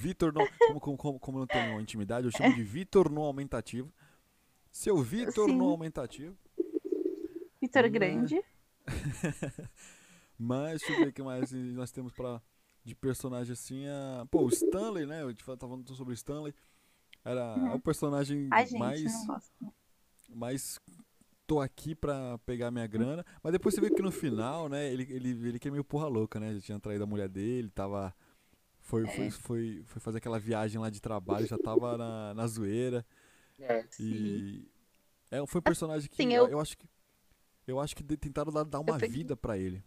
[0.00, 3.22] Vitor, não, como, como, como, como eu não tenho intimidade, eu chamo de Vitor no
[3.22, 3.90] aumentativo.
[4.70, 5.56] Seu Vitor Sim.
[5.56, 6.36] no aumentativo.
[7.62, 7.88] Vitor Né?
[7.88, 8.44] Grande.
[10.42, 12.40] Mas deixa eu ver o que mais nós temos pra,
[12.82, 13.86] de personagem assim.
[13.86, 14.26] A...
[14.30, 15.22] Pô, o Stanley, né?
[15.22, 16.54] Eu te tava falando sobre o Stanley.
[17.22, 19.04] Era é o personagem Ai, gente, mais.
[20.28, 20.80] mas
[21.46, 23.24] tô aqui pra pegar minha grana.
[23.42, 26.06] Mas depois você vê que no final, né, ele, ele, ele que é meio porra
[26.06, 26.54] louca, né?
[26.54, 28.14] Já tinha traído a mulher dele, tava.
[28.78, 29.10] Foi, É.
[29.10, 33.04] foi, foi, foi fazer aquela viagem lá de trabalho, já tava na, na zoeira.
[33.58, 33.84] É.
[34.00, 34.66] E.
[35.30, 36.48] É, foi um personagem que Sim, eu...
[36.48, 36.88] eu- acho que.
[37.66, 39.84] Eu acho que tentaram dar, dar uma peguei- vida pra ele.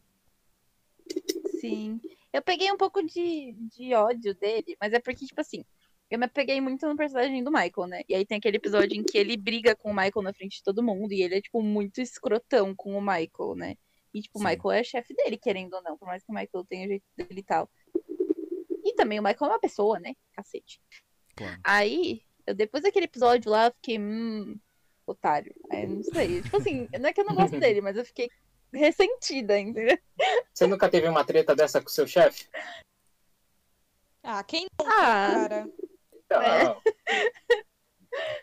[1.68, 2.02] Sim.
[2.32, 5.64] Eu peguei um pouco de, de ódio dele, mas é porque, tipo assim,
[6.10, 8.02] eu me apeguei muito no personagem do Michael, né?
[8.08, 10.64] E aí tem aquele episódio em que ele briga com o Michael na frente de
[10.64, 13.76] todo mundo, e ele é, tipo, muito escrotão com o Michael, né?
[14.14, 14.48] E, tipo, o Sim.
[14.48, 17.06] Michael é chefe dele, querendo ou não, por mais que o Michael tenha o jeito
[17.16, 17.70] dele e tal.
[18.84, 20.14] E também o Michael é uma pessoa, né?
[20.34, 20.82] Cacete.
[21.36, 21.60] Claro.
[21.64, 24.60] Aí, eu, depois daquele episódio lá, eu fiquei, hum,
[25.08, 25.54] otário.
[25.72, 26.42] Aí, não sei.
[26.42, 28.30] Tipo assim, não é que eu não gosto dele, mas eu fiquei
[28.74, 29.98] ressentida, entendeu?
[30.54, 32.48] Você nunca teve uma treta dessa com seu chefe?
[34.22, 35.70] Ah, quem não, Ah, cara?
[36.14, 36.78] Então, É.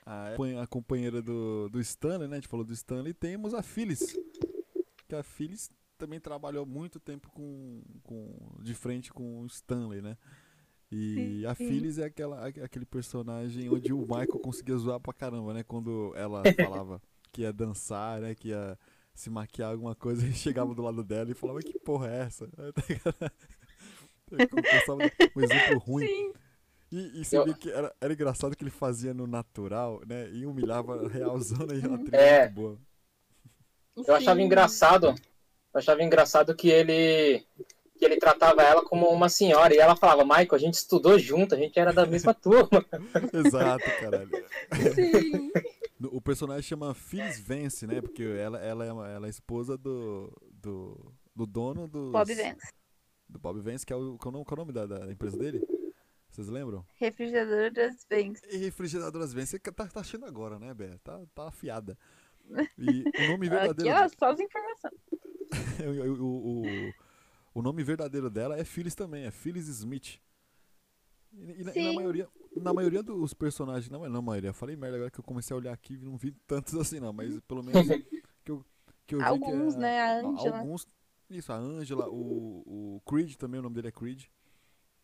[0.05, 2.37] A, a companheira do, do Stanley, né?
[2.37, 3.15] A gente falou do Stanley.
[3.15, 4.17] Temos a Phyllis.
[5.07, 10.17] Que a Phyllis também trabalhou muito tempo com, com, de frente com o Stanley, né?
[10.91, 11.69] E a sim.
[11.69, 15.63] Phyllis é aquela, aquele personagem onde o Michael conseguia zoar pra caramba, né?
[15.63, 17.01] Quando ela falava
[17.31, 18.35] que ia dançar, né?
[18.35, 18.77] Que ia
[19.21, 22.49] se maquiar alguma coisa e chegava do lado dela e falava que porra é essa?
[24.31, 24.95] Dar
[25.37, 26.07] um exemplo ruim.
[26.07, 26.33] sim.
[26.93, 30.29] E, e você Eu- vê que era, era engraçado que ele fazia no natural, né?
[30.31, 32.43] E humilhava a realzona e ela trilha É.
[32.45, 32.79] muito boa.
[34.09, 35.07] Eu achava engraçado.
[35.07, 37.47] Eu achava engraçado que ele
[38.01, 41.55] que ele tratava ela como uma senhora e ela falava, Michael, a gente estudou junto,
[41.55, 42.85] a gente era da mesma turma.
[43.33, 44.31] Exato, caralho.
[44.95, 45.53] Sim.
[46.11, 48.01] O personagem chama Phyllis Vance, né?
[48.01, 52.73] Porque ela, ela, é, uma- ela é esposa do, do, do dono dos, Bob Vance.
[53.29, 54.87] do Bob Vance, que é o, qual é o nome, qual é o nome da,
[54.87, 55.61] da empresa dele?
[56.31, 56.87] Vocês lembram?
[56.95, 58.41] Refrigeradoras Vance.
[58.51, 60.97] E refrigeradoras Vance, você tá, tá achando agora, né, Bé?
[61.05, 61.99] Tá, tá afiada.
[62.79, 63.95] E o nome Aqui, verdadeiro...
[63.95, 64.95] ó, só as informações.
[66.19, 66.93] o, o, o,
[67.55, 70.21] o nome verdadeiro dela é Phyllis também, é Phyllis Smith.
[71.33, 74.55] E, e na, e na maioria, na maioria dos personagens, não é na maioria, eu
[74.55, 77.13] falei merda agora que eu comecei a olhar aqui e não vi tantos assim não,
[77.13, 77.87] mas pelo menos
[78.45, 78.65] que eu,
[79.07, 80.01] que eu vi Alguns, que é, né?
[80.01, 80.59] A a- Angela.
[80.59, 80.89] Alguns,
[81.29, 84.25] isso, a Angela, o, o Creed também, o nome dele é Creed.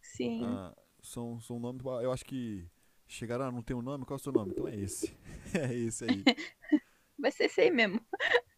[0.00, 0.42] Sim.
[0.44, 2.68] Ah, são, são nomes, eu acho que
[3.06, 4.50] chegaram, ah, não tem um nome, qual é o seu nome?
[4.50, 5.16] Então é esse.
[5.54, 6.24] é esse aí.
[7.18, 8.04] Vai ser esse aí mesmo.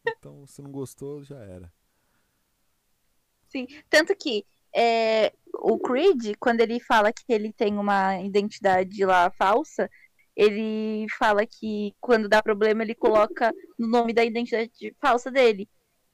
[0.06, 1.72] Então, se não gostou, já era.
[3.48, 3.66] Sim.
[3.88, 4.44] Tanto que
[4.74, 9.90] é, o Creed, quando ele fala que ele tem uma identidade lá falsa,
[10.36, 15.68] ele fala que quando dá problema ele coloca no nome da identidade falsa dele.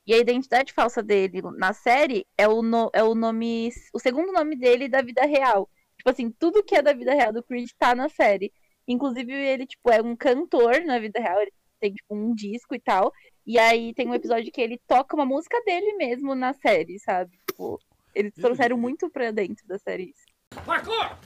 [0.06, 3.70] E a identidade falsa dele na série é o, no- é o nome.
[3.92, 5.68] O segundo nome dele da vida real.
[5.96, 8.52] Tipo assim, tudo que é da vida real do Creed tá na série.
[8.86, 11.40] Inclusive, ele, tipo, é um cantor na vida real.
[11.40, 11.52] Ele
[11.84, 13.12] tem tipo um disco e tal.
[13.46, 17.38] E aí tem um episódio que ele toca uma música dele mesmo na série, sabe?
[17.46, 17.78] Tipo,
[18.14, 20.24] eles trouxeram muito pra dentro da série isso.
[20.64, 21.18] Parkour!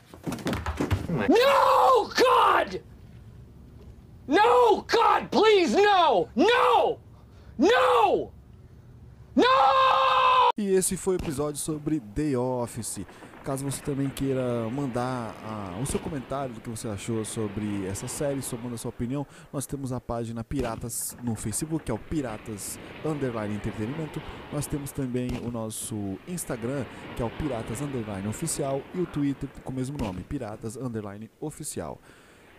[1.09, 2.83] No, God!
[4.27, 6.29] No, God, please, no!
[6.35, 6.99] No!
[7.57, 8.33] No!
[9.37, 10.51] No!
[10.59, 13.07] E esse foi o episódio sobre The Office.
[13.45, 18.07] Caso você também queira mandar ah, o seu comentário do que você achou sobre essa
[18.07, 21.95] série, só manda a sua opinião, nós temos a página Piratas no Facebook, que é
[21.95, 24.21] o Piratas Underline Entretenimento.
[24.53, 26.85] Nós temos também o nosso Instagram,
[27.17, 31.31] que é o Piratas Underline Oficial, e o Twitter com o mesmo nome, Piratas Underline
[31.41, 31.99] Oficial.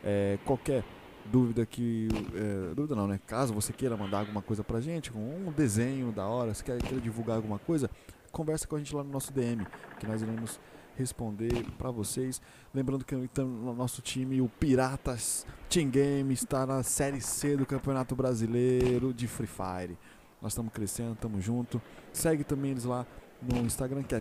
[0.03, 0.83] É, qualquer
[1.25, 2.07] dúvida que.
[2.33, 3.19] é, dúvida não, né?
[3.27, 7.01] Caso você queira mandar alguma coisa pra gente, um desenho da hora, se quer, queira
[7.01, 7.89] divulgar alguma coisa,
[8.31, 9.65] conversa com a gente lá no nosso DM,
[9.99, 10.59] que nós iremos
[10.97, 12.41] responder pra vocês.
[12.73, 17.65] Lembrando que então, no nosso time, o Piratas Team Game, está na Série C do
[17.65, 19.97] Campeonato Brasileiro de Free Fire.
[20.41, 21.81] Nós estamos crescendo, estamos junto.
[22.13, 23.05] Segue também eles lá
[23.41, 24.19] no Instagram, que é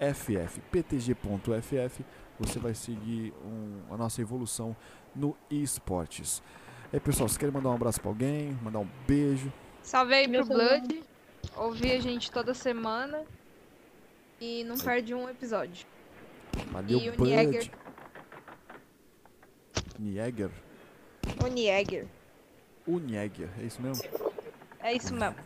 [0.00, 2.04] PTGFF, ptg.ff.
[2.38, 4.74] Você vai seguir um- a nossa evolução
[5.14, 6.42] no esportes.
[6.92, 8.58] E aí, pessoal, vocês querem mandar um abraço pra alguém?
[8.62, 9.52] Mandar um beijo?
[9.82, 10.44] Salve aí pro.
[10.46, 11.02] Blood.
[11.56, 13.22] Ouvir a gente toda semana.
[14.40, 15.86] E não perde um episódio.
[16.70, 17.30] Valeu, E o Bud.
[17.30, 17.70] Nieger.
[19.98, 20.50] Nieger.
[21.42, 22.06] O Nieger.
[22.86, 24.04] O Nieger, é isso mesmo?
[24.80, 25.36] É isso mesmo.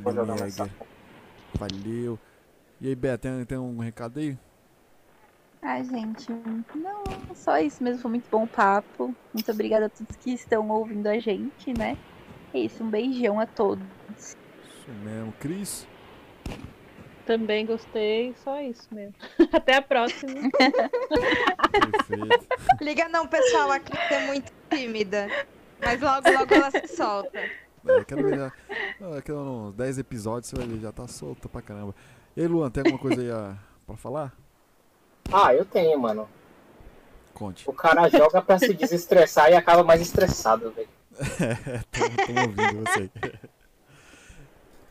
[0.00, 0.70] Valeu, Nieger.
[1.58, 2.18] Valeu.
[2.80, 4.38] E aí, Beto, tem, tem um recado aí?
[5.62, 6.30] Ah, gente,
[6.74, 7.04] não,
[7.34, 9.14] só isso mesmo, foi muito bom o papo.
[9.32, 11.96] Muito obrigada a todos que estão ouvindo a gente, né?
[12.52, 13.84] É isso, um beijão a todos.
[14.84, 15.32] Isso mesmo.
[15.40, 15.86] Cris?
[17.24, 19.14] Também gostei, só isso mesmo.
[19.52, 20.50] Até a próxima.
[21.70, 22.46] Perfeito.
[22.82, 23.72] Liga não, pessoal.
[23.72, 25.26] A Cris é muito tímida.
[25.80, 27.38] Mas logo, logo ela se solta.
[27.38, 28.52] É, eu quero ver já.
[29.14, 31.94] Daqui a uns 10 episódios você vai ver, já tá solta pra caramba.
[32.36, 33.56] E aí, Luan, tem alguma coisa aí a,
[33.86, 34.32] pra falar?
[35.32, 36.28] Ah, eu tenho, mano.
[37.32, 37.68] Conte.
[37.68, 40.88] O cara joga pra se desestressar e acaba mais estressado, velho.
[41.92, 43.10] Tô, tô ouvindo você.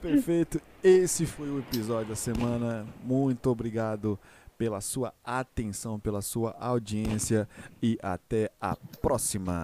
[0.03, 0.61] Perfeito.
[0.83, 2.85] Esse foi o episódio da semana.
[3.03, 4.19] Muito obrigado
[4.57, 7.47] pela sua atenção, pela sua audiência
[7.81, 9.63] e até a próxima.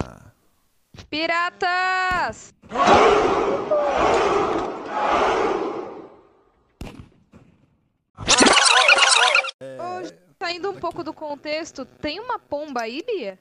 [1.10, 2.54] Piratas!
[9.62, 13.40] Ô, saindo um pouco do contexto, tem uma pomba aí, Bia?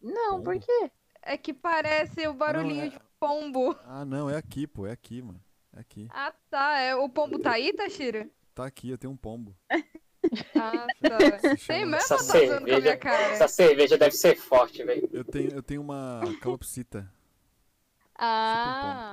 [0.00, 0.90] Não, por quê?
[1.22, 3.76] É que parece o barulhinho é- de pombo.
[3.84, 5.42] Ah, não, é aqui, pô, é aqui, mano.
[5.74, 6.08] É aqui.
[6.10, 6.78] Ah, tá.
[6.78, 8.28] É, o pombo tá aí, Tashira?
[8.54, 9.56] Tá aqui, eu tenho um pombo.
[10.54, 11.18] Ah, tá.
[11.66, 13.22] Tem mesmo Essa tá usando com a minha cerveja, cara?
[13.32, 15.08] essa cerveja deve ser forte, velho.
[15.12, 17.10] Eu tenho, eu tenho uma calopsita.
[18.18, 19.12] Ah,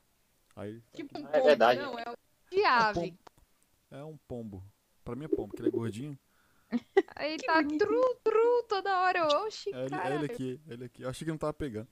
[0.56, 1.45] Aí tipo um É pombo.
[1.45, 1.80] verdade.
[1.82, 2.14] Não, é um
[2.51, 3.18] de é um ave.
[3.91, 4.64] É um pombo.
[5.04, 6.18] Pra mim é pombo, porque ele é gordinho.
[7.16, 9.28] Aí Que tá tru, tru toda hora.
[9.45, 11.01] Oxi, É ele, é ele aqui, é ele aqui.
[11.04, 11.88] Eu achei que não tava pegando.